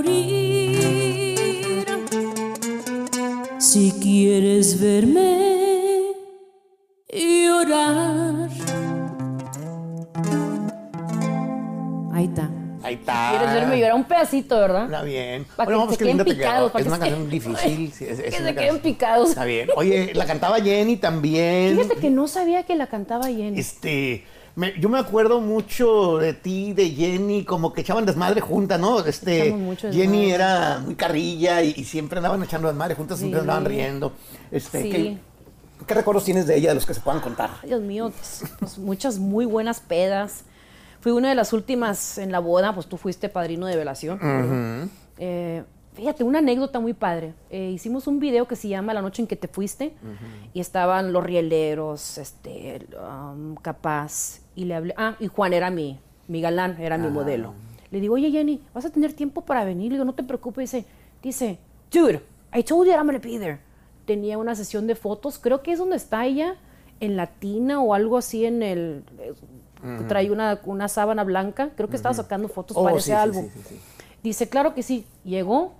morir. 0.00 1.86
Si 3.58 3.92
quieres 4.02 4.80
verme 4.80 6.12
llorar, 7.12 8.48
ahí 12.12 12.24
está. 12.24 12.50
Ahí 12.82 12.94
está. 12.94 13.28
¿Quieres 13.30 13.54
verme 13.54 13.78
llorar 13.78 13.94
un 13.94 14.04
pedacito, 14.04 14.58
verdad? 14.58 14.84
Está 14.86 15.02
bien. 15.02 15.44
Pa' 15.56 15.66
que 15.66 15.74
Bueno, 15.74 15.90
se 15.92 15.98
qué 15.98 16.04
queden 16.04 16.24
picados, 16.24 16.72
Es 16.74 16.82
que 16.82 16.88
una 16.88 16.98
canción 16.98 17.28
difícil. 17.30 17.92
sí, 17.96 18.04
es- 18.06 18.18
es 18.18 18.34
Que 18.34 18.42
se 18.42 18.54
queden 18.54 18.78
picados. 18.80 19.28
Está 19.30 19.44
bien. 19.44 19.68
Oye, 19.76 20.12
la 20.14 20.24
cantaba 20.24 20.58
Jenny 20.60 20.96
también. 20.96 21.76
Fíjate 21.76 21.96
que 22.00 22.10
no 22.10 22.26
sabía 22.26 22.62
que 22.64 22.74
la 22.74 22.86
cantaba 22.86 23.26
Jenny. 23.26 23.60
Este, 23.60 24.24
me- 24.56 24.78
yo 24.80 24.88
me 24.88 24.98
acuerdo 24.98 25.40
mucho 25.40 26.18
de 26.18 26.32
ti, 26.34 26.72
de 26.72 26.90
Jenny, 26.90 27.44
como 27.44 27.72
que 27.72 27.80
echaban 27.82 28.04
desmadre 28.06 28.40
juntas, 28.40 28.78
¿no? 28.80 29.04
Este, 29.04 29.52
mucho 29.52 29.90
Jenny 29.92 30.26
desmadre. 30.30 30.34
era 30.34 30.78
muy 30.84 30.94
carrilla 30.96 31.62
y, 31.62 31.74
y 31.76 31.84
siempre 31.84 32.18
andaban 32.18 32.42
echando 32.42 32.68
desmadre 32.68 32.94
juntas, 32.94 33.18
siempre 33.18 33.40
andaban 33.40 33.64
riendo. 33.64 34.12
Este, 34.50 34.82
Sí. 34.82 34.90
¿qué, 34.90 35.18
qué 35.86 35.94
recuerdos 35.94 36.24
tienes 36.24 36.46
de 36.46 36.56
ella, 36.56 36.70
de 36.70 36.74
los 36.76 36.86
que 36.86 36.94
se 36.94 37.00
puedan 37.00 37.20
contar? 37.20 37.50
Ay, 37.62 37.68
Dios 37.70 37.80
mío, 37.80 38.12
pues, 38.16 38.44
pues, 38.58 38.78
muchas 38.78 39.18
muy 39.18 39.46
buenas 39.46 39.80
pedas. 39.80 40.44
Fui 41.00 41.12
una 41.12 41.30
de 41.30 41.34
las 41.34 41.52
últimas 41.54 42.18
en 42.18 42.30
la 42.30 42.40
boda, 42.40 42.74
pues 42.74 42.86
tú 42.86 42.98
fuiste 42.98 43.28
padrino 43.30 43.66
de 43.66 43.76
velación. 43.76 44.90
Eh, 45.18 45.62
fíjate, 45.94 46.24
una 46.24 46.38
anécdota 46.38 46.80
muy 46.80 46.92
padre. 46.94 47.34
Eh, 47.50 47.70
hicimos 47.70 48.06
un 48.06 48.18
video 48.20 48.46
que 48.46 48.56
se 48.56 48.68
llama 48.68 48.94
La 48.94 49.02
noche 49.02 49.22
en 49.22 49.28
que 49.28 49.36
te 49.36 49.48
fuiste 49.48 49.94
y 50.54 50.60
estaban 50.60 51.12
los 51.12 51.22
rieleros, 51.24 52.18
este, 52.18 52.86
um, 52.96 53.54
Capaz, 53.56 54.40
y 54.54 54.64
le 54.64 54.74
hablé, 54.74 54.94
ah, 54.96 55.16
y 55.20 55.26
Juan 55.26 55.52
era 55.52 55.70
mi, 55.70 55.98
mi 56.28 56.40
galán, 56.40 56.80
era 56.80 56.96
mi 56.98 57.08
modelo. 57.08 57.54
Le 57.90 58.00
digo, 58.00 58.14
oye 58.14 58.30
Jenny, 58.30 58.62
¿vas 58.72 58.84
a 58.84 58.90
tener 58.90 59.12
tiempo 59.12 59.40
para 59.42 59.64
venir? 59.64 59.90
Le 59.90 59.96
digo, 59.96 60.04
no 60.04 60.14
te 60.14 60.22
preocupes. 60.22 60.70
Dice, 60.70 60.86
dice, 61.22 61.58
dude, 61.90 62.22
I 62.54 62.62
told 62.62 62.86
you 62.86 62.92
I'm 62.92 63.06
gonna 63.06 63.18
be 63.18 63.38
there. 63.38 63.58
Tenía 64.06 64.38
una 64.38 64.54
sesión 64.54 64.86
de 64.86 64.94
fotos, 64.94 65.38
creo 65.38 65.62
que 65.62 65.72
es 65.72 65.78
donde 65.78 65.96
está 65.96 66.24
ella, 66.24 66.56
en 67.00 67.16
Latina 67.16 67.80
o 67.80 67.94
algo 67.94 68.16
así 68.18 68.44
en 68.44 68.62
el... 68.62 69.04
eh, 69.18 69.32
Trae 70.08 70.30
una, 70.30 70.60
una 70.66 70.88
sábana 70.88 71.24
blanca, 71.24 71.70
creo 71.74 71.88
que 71.88 71.96
estaba 71.96 72.14
sacando 72.14 72.48
fotos 72.48 72.76
Oh, 72.76 72.84
para 72.84 72.96
ese 72.96 73.06
sí, 73.06 73.12
álbum. 73.12 73.44
sí, 73.52 73.60
sí, 73.60 73.64
sí. 73.70 73.80
Dice, 74.22 74.48
claro 74.50 74.74
que 74.74 74.82
sí, 74.82 75.06
llegó 75.24 75.72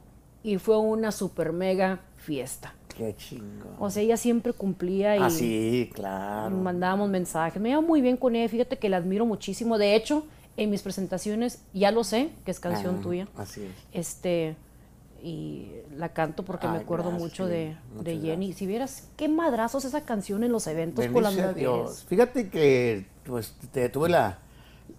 y 0.43 0.59
fue 0.59 0.79
una 0.79 1.13
super 1.13 1.53
mega 1.53 2.01
fiesta. 2.17 2.75
Qué 2.97 3.15
chingo. 3.17 3.69
O 3.79 3.89
sea, 3.91 4.03
ella 4.03 4.17
siempre 4.17 4.53
cumplía 4.53 5.17
y 5.17 5.21
Ah, 5.23 5.31
sí, 5.31 5.91
claro. 5.95 6.55
mandábamos 6.57 7.09
mensajes. 7.09 7.61
Me 7.63 7.71
iba 7.71 7.81
muy 7.81 8.01
bien 8.03 8.17
con 8.17 8.37
ella, 8.37 8.49
fíjate 8.49 8.79
que 8.79 8.89
la 8.89 8.99
admiro 8.99 9.25
muchísimo. 9.25 9.79
De 9.79 9.95
hecho, 9.97 10.27
en 10.57 10.69
mis 10.71 10.83
presentaciones 10.83 11.63
ya 11.73 11.93
lo 11.93 12.05
sé, 12.05 12.31
que 12.45 12.51
es 12.51 12.61
canción 12.61 12.97
Ah, 12.99 13.03
tuya. 13.03 13.29
Así 13.37 13.63
es. 13.63 13.71
Este, 13.93 14.57
y 15.23 15.71
la 15.97 16.11
canto 16.11 16.45
porque 16.45 16.67
me 16.69 16.79
acuerdo 16.79 17.11
gracias, 17.11 17.23
mucho 17.31 17.47
de, 17.47 17.77
de 18.03 18.19
Jenny. 18.19 18.47
gracias. 18.47 18.59
Si 18.59 18.67
vieras 18.67 19.09
qué 19.17 19.29
madrazos 19.29 19.85
esa 19.85 20.03
canción 20.05 20.45
en 20.45 20.53
los 20.53 20.67
eventos 20.67 21.07
con 21.07 21.23
las 21.23 21.35
Bendice 21.37 21.49
mujeres. 21.49 21.57
Dios. 21.57 22.05
Fíjate 22.09 22.49
que 22.51 23.07
pues, 23.25 23.55
te, 23.73 23.89
tuve 23.89 24.09
la, 24.11 24.39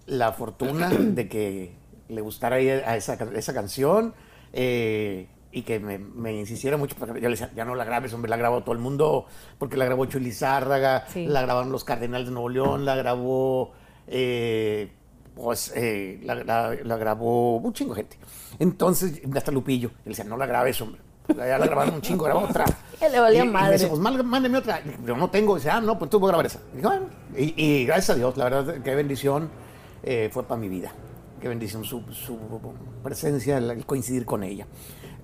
la 0.08 0.32
fortuna 0.32 0.90
de 0.90 1.28
que 1.28 1.74
le 2.10 2.22
gustara 2.22 2.56
a 2.56 2.96
esa, 2.98 3.14
esa 3.36 3.54
canción 3.54 4.14
eh, 4.54 5.28
y 5.52 5.64
que 5.64 5.80
me, 5.80 5.98
me 5.98 6.34
insistiera 6.34 6.78
mucho. 6.78 6.96
Porque 6.98 7.16
yo 7.20 7.28
le 7.28 7.32
decía, 7.36 7.52
ya 7.56 7.66
no 7.66 7.76
la 7.76 7.84
grabes, 7.84 8.14
hombre, 8.14 8.30
la 8.30 8.38
grabó 8.38 8.62
todo 8.64 8.74
el 8.74 8.80
mundo, 8.80 9.26
porque 9.58 9.78
la 9.78 9.86
grabó 9.86 10.06
Chuli 10.06 10.32
Zárraga, 10.32 11.06
Sí. 11.10 11.26
la 11.28 11.42
grabaron 11.42 11.72
los 11.72 11.84
Cardenales 11.84 12.28
de 12.28 12.34
Nuevo 12.34 12.50
León, 12.50 12.86
la 12.86 12.96
grabó. 12.96 13.74
eh, 14.08 14.92
pues 15.36 15.72
eh, 15.76 16.20
la, 16.24 16.36
la- 16.36 16.76
la 16.84 16.98
grabó 16.98 17.56
un 17.58 17.72
chingo 17.74 17.96
gente. 17.96 18.18
Entonces, 18.60 19.22
hasta 19.36 19.52
Lupillo, 19.52 19.90
él 20.06 20.10
decía, 20.12 20.26
no 20.26 20.36
la 20.38 20.46
grabes, 20.46 20.80
hombre. 20.82 21.02
Ya 21.30 21.58
la 21.58 21.66
grabaron 21.66 21.96
un 21.96 22.02
chingo, 22.02 22.26
grabó 22.26 22.42
otra. 22.42 22.66
Que 23.00 23.10
le 23.10 23.20
valía 23.20 23.40
Y- 23.40 23.44
y 23.44 23.48
me 23.48 23.54
madre. 23.54 23.88
pues 23.88 24.00
mal- 24.00 24.24
mándeme 24.24 24.58
otra. 24.58 24.82
Yo 25.06 25.16
no 25.16 25.30
tengo. 25.30 25.56
Dice, 25.56 25.70
ah, 25.72 25.80
no, 25.82 25.98
pues 25.98 26.12
tú 26.12 26.20
voy 26.20 26.28
a 26.28 26.32
grabar 26.34 26.46
esa. 26.46 26.60
Y- 27.38 27.54
y 27.56 27.86
gracias 27.86 28.12
a 28.12 28.16
Dios, 28.16 28.36
la 28.38 28.44
verdad, 28.50 28.76
qué 28.84 28.94
bendición 28.96 29.50
eh, 30.04 30.30
fue 30.32 30.44
para 30.44 30.60
mi 30.60 30.68
vida. 30.70 30.92
Qué 31.42 31.48
bendición 31.48 31.84
su, 31.84 32.04
su 32.14 32.38
presencia, 33.04 33.58
el 33.58 33.86
coincidir 33.86 34.26
con 34.26 34.44
ella. 34.44 34.68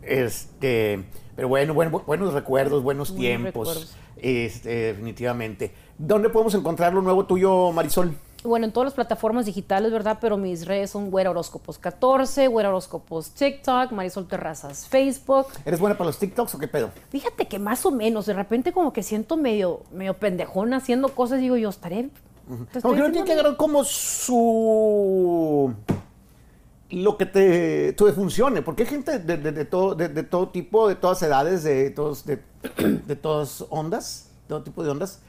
Este, 0.01 1.06
pero 1.36 1.47
bueno, 1.47 1.73
bueno, 1.73 2.01
buenos 2.06 2.34
recuerdos, 2.34 2.82
buenos 2.82 3.12
Buenos 3.12 3.15
tiempos. 3.15 3.67
recuerdos. 3.67 3.97
Este, 4.15 4.69
definitivamente. 4.69 5.73
¿Dónde 5.97 6.30
podemos 6.30 6.56
encontrar 6.56 6.93
lo 6.93 7.03
nuevo 7.03 7.25
tuyo, 7.25 7.71
Marisol? 7.71 8.15
Bueno, 8.43 8.65
en 8.65 8.71
todas 8.71 8.86
las 8.86 8.93
plataformas 8.93 9.45
digitales, 9.45 9.91
¿verdad? 9.91 10.17
Pero 10.19 10.38
mis 10.38 10.65
redes 10.65 10.91
son 10.91 11.12
Güera 11.12 11.30
Horóscopos 11.32 11.77
14, 11.77 12.47
Güera 12.47 12.69
Horóscopos 12.69 13.32
TikTok, 13.32 13.91
Marisol 13.91 14.27
Terrazas 14.27 14.88
Facebook. 14.88 15.47
¿Eres 15.65 15.80
buena 15.80 15.97
para 15.97 16.08
los 16.08 16.17
TikToks 16.17 16.56
o 16.56 16.58
qué 16.58 16.67
pedo? 16.67 16.91
Fíjate 17.10 17.47
que 17.47 17.60
más 17.60 17.86
o 17.86 17.91
menos, 17.91 18.25
de 18.25 18.34
repente 18.34 18.71
como 18.71 18.93
que 18.93 19.03
siento 19.03 19.38
medio, 19.38 19.82
medio 19.91 20.15
pendejona 20.15 20.77
haciendo 20.77 21.10
cosas, 21.10 21.39
digo 21.39 21.58
yo, 21.58 21.69
estaré... 21.69 22.10
Como 22.82 22.93
que 22.93 23.01
no 23.01 23.12
tiene 23.12 23.25
que 23.25 23.34
agarrar 23.34 23.58
como 23.58 23.84
su 23.84 25.73
lo 26.89 27.17
que 27.17 27.26
te, 27.26 27.93
funcione, 28.13 28.62
porque 28.62 28.84
hay 28.84 28.89
gente 28.89 29.19
de, 29.19 29.38
de- 29.38 29.52
de 29.52 29.65
todo, 29.65 29.95
de, 29.95 30.10
de 30.10 30.23
todo 30.23 30.50
tipo, 30.50 30.88
de 30.88 30.95
todas 30.95 31.21
edades, 31.21 31.63
de 31.63 31.89
todos, 31.89 32.26
de, 32.26 32.39
de 33.06 33.15
todas 33.15 33.65
ondas, 33.69 34.32
todo 34.47 34.63
tipo 34.63 34.84
de 34.84 34.89
ondas, 34.89 35.19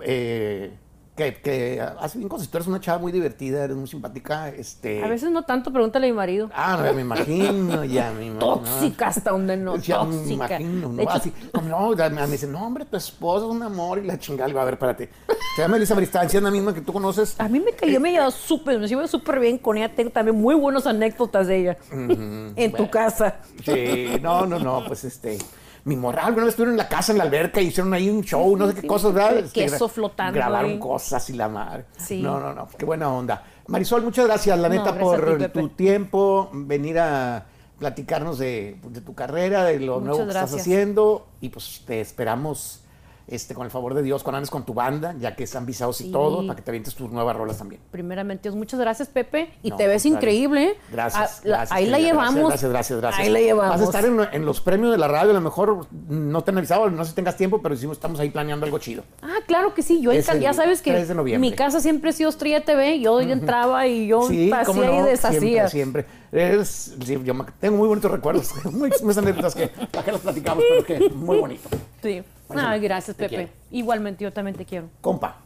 eh, 0.00 0.72
que, 1.16 1.34
que 1.34 1.80
hace 1.80 2.18
bien 2.18 2.28
cosas. 2.28 2.48
Tú 2.48 2.58
eres 2.58 2.68
una 2.68 2.78
chava 2.80 2.98
muy 2.98 3.10
divertida, 3.10 3.64
eres 3.64 3.76
muy 3.76 3.88
simpática, 3.88 4.50
este. 4.50 5.02
A 5.02 5.08
veces 5.08 5.30
no 5.30 5.42
tanto, 5.44 5.72
pregúntale 5.72 6.06
a 6.08 6.10
mi 6.10 6.16
marido. 6.16 6.50
Ah, 6.54 6.90
me 6.94 7.00
imagino, 7.00 7.84
ya 7.84 8.12
me 8.12 8.26
imagino. 8.26 8.38
Tóxica 8.38 9.08
hasta 9.08 9.30
donde 9.30 9.56
no, 9.56 9.76
Ya 9.76 10.04
me 10.04 10.14
tóxica. 10.16 10.34
imagino, 10.60 10.88
¿no? 10.92 11.02
Hecho, 11.02 11.10
Así, 11.10 11.32
como, 11.52 11.68
no, 11.68 11.96
ya 11.96 12.10
me 12.10 12.20
me 12.26 12.32
dice, 12.32 12.46
no, 12.46 12.64
hombre, 12.66 12.84
tu 12.84 12.96
esposa 12.96 13.46
es 13.46 13.50
un 13.50 13.62
amor 13.62 13.98
y 13.98 14.06
la 14.06 14.18
chingada. 14.18 14.52
Va 14.52 14.62
a 14.62 14.64
ver, 14.66 14.74
espérate. 14.74 15.10
Se 15.56 15.62
llama 15.62 15.78
Elisa 15.78 15.94
Bristancia, 15.94 16.36
es 16.36 16.42
la 16.42 16.50
misma 16.50 16.74
que 16.74 16.82
tú 16.82 16.92
conoces. 16.92 17.34
a 17.40 17.48
mí 17.48 17.60
me 17.60 17.72
cayó, 17.72 17.98
me 17.98 18.10
llevaba 18.12 18.30
súper, 18.30 18.78
me 18.78 18.86
llevo 18.86 19.06
súper 19.08 19.40
bien 19.40 19.56
con 19.58 19.78
ella. 19.78 19.94
Tengo 19.94 20.10
también 20.10 20.36
muy 20.36 20.54
buenas 20.54 20.86
anécdotas 20.86 21.46
de 21.46 21.56
ella. 21.56 21.78
en 21.90 22.72
tu 22.72 22.90
casa. 22.90 23.36
Sí, 23.64 24.18
no, 24.20 24.44
no, 24.46 24.58
no, 24.58 24.84
pues 24.86 25.04
este. 25.04 25.38
Mi 25.86 25.94
morral, 25.94 26.26
alguna 26.26 26.46
vez 26.46 26.54
estuvieron 26.54 26.72
en 26.74 26.78
la 26.78 26.88
casa, 26.88 27.12
en 27.12 27.18
la 27.18 27.24
alberca, 27.24 27.60
y 27.60 27.68
hicieron 27.68 27.94
ahí 27.94 28.10
un 28.10 28.22
show, 28.24 28.56
no 28.56 28.66
sé 28.66 28.74
qué 28.74 28.86
cosas, 28.88 29.14
¿verdad? 29.14 29.38
el 29.38 29.44
Este, 29.44 29.60
queso 29.66 29.88
flotando 29.88 30.34
Grabaron 30.34 30.72
ahí. 30.72 30.78
cosas 30.80 31.30
y 31.30 31.34
la 31.34 31.48
madre. 31.48 31.84
Sí. 31.96 32.20
No, 32.20 32.40
no, 32.40 32.52
no, 32.52 32.68
qué 32.76 32.84
buena 32.84 33.08
onda. 33.08 33.44
Marisol, 33.68 34.02
muchas 34.02 34.26
gracias, 34.26 34.58
la 34.58 34.68
neta, 34.68 34.98
por 34.98 35.38
ti, 35.38 35.48
tu 35.48 35.68
tiempo, 35.68 36.50
venir 36.52 36.98
a 36.98 37.46
platicarnos 37.78 38.36
de, 38.38 38.80
de 38.82 39.00
tu 39.00 39.14
carrera, 39.14 39.62
de 39.64 39.78
lo 39.78 40.00
Muchas 40.00 40.06
nuevo 40.06 40.24
que 40.24 40.28
estás 40.38 40.54
haciendo, 40.54 41.28
y 41.40 41.50
pues 41.50 41.82
te 41.86 42.00
esperamos 42.00 42.82
este, 43.28 43.54
con 43.54 43.64
el 43.64 43.70
favor 43.70 43.94
de 43.94 44.02
Dios, 44.02 44.22
cuando 44.22 44.38
andes 44.38 44.50
con 44.50 44.64
tu 44.64 44.72
banda, 44.74 45.14
ya 45.18 45.34
que 45.34 45.44
están 45.44 45.66
visados 45.66 46.00
y 46.00 46.10
todo, 46.12 46.46
para 46.46 46.56
que 46.56 46.62
te 46.62 46.70
avientes 46.70 46.94
tus 46.94 47.10
nuevas 47.10 47.36
rolas 47.36 47.58
también. 47.58 47.80
Primeramente, 47.90 48.44
Dios, 48.44 48.54
muchas 48.56 48.78
gracias, 48.78 49.08
Pepe. 49.08 49.52
Y 49.62 49.70
No, 49.70 49.76
te 49.76 49.86
ves 49.88 50.06
increíble. 50.06 50.64
¿eh? 50.64 50.74
Gracias, 50.92 51.38
Ah, 51.38 51.40
la- 51.44 51.56
gracias, 51.58 51.76
Ahí 51.76 51.86
la 51.86 51.98
llevamos. 51.98 52.48
Gracias, 52.48 52.70
gracias, 52.70 53.00
gracias. 53.00 53.26
Ahí 53.26 53.32
la 53.32 53.40
llevamos. 53.40 53.70
Vas 53.76 53.80
a 53.80 53.84
estar 53.84 54.04
en, 54.04 54.20
en 54.32 54.44
los 54.46 54.60
premios 54.60 54.92
de 54.92 54.98
la 54.98 55.08
radio, 55.08 55.30
a 55.30 55.34
lo 55.34 55.40
mejor 55.40 55.86
no 56.08 56.44
te 56.44 56.50
han 56.50 56.58
avisado, 56.58 56.88
no 56.90 57.04
sé 57.04 57.10
si 57.10 57.16
tengas 57.16 57.36
tiempo, 57.36 57.60
pero 57.62 57.76
sí 57.76 57.88
estamos 57.90 58.20
ahí 58.20 58.30
planeando 58.30 58.64
algo 58.66 58.78
chido. 58.78 59.02
Ah, 59.22 59.36
claro 59.46 59.74
que 59.74 59.82
sí. 59.82 60.00
Yo 60.00 60.12
Es 60.12 60.28
el 60.28 60.40
ya 60.40 60.52
sabes 60.52 60.82
que 60.82 60.92
3 60.92 61.08
de 61.08 61.14
noviembre. 61.14 61.50
mi 61.50 61.56
casa 61.56 61.80
siempre 61.80 62.10
ha 62.10 62.12
sido 62.12 62.30
Estrella 62.30 62.64
TV. 62.64 63.00
Yo 63.00 63.20
entraba 63.20 63.86
y 63.86 64.06
yo 64.06 64.22
Sí, 64.28 64.50
cómo 64.64 64.82
hacía 64.82 64.94
y 64.94 64.98
no, 65.00 65.04
deshacía. 65.06 65.68
Siempre, 65.68 66.04
siempre. 66.30 66.60
Es- 66.60 66.94
sí, 67.04 67.18
yo 67.24 67.34
tengo 67.60 67.76
muy 67.76 67.88
bonitos 67.88 68.10
recuerdos, 68.10 68.52
muy, 68.72 68.90
muchas 69.02 69.18
anécdotas 69.18 69.54
que, 69.54 69.68
para 69.68 70.04
que 70.04 70.12
las 70.12 70.20
platicamos, 70.20 70.64
pero 70.68 70.84
que 70.84 71.08
muy 71.10 71.38
bonito. 71.38 71.68
Sí. 72.02 72.22
Buenísimo. 72.48 72.72
Ay, 72.72 72.80
gracias, 72.80 73.16
Pepe. 73.16 73.28
quiero. 73.28 73.52
Igualmente, 73.70 74.24
yo 74.24 74.32
también 74.32 74.56
te 74.56 74.64
quiero. 74.64 74.88
Compa, 75.00 75.36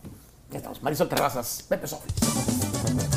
ya 0.51 0.59
estamos. 0.59 0.83
Marisol 0.83 1.09
Terrazas, 1.09 1.65
Pepe 1.69 1.87
Sofis. 1.87 3.10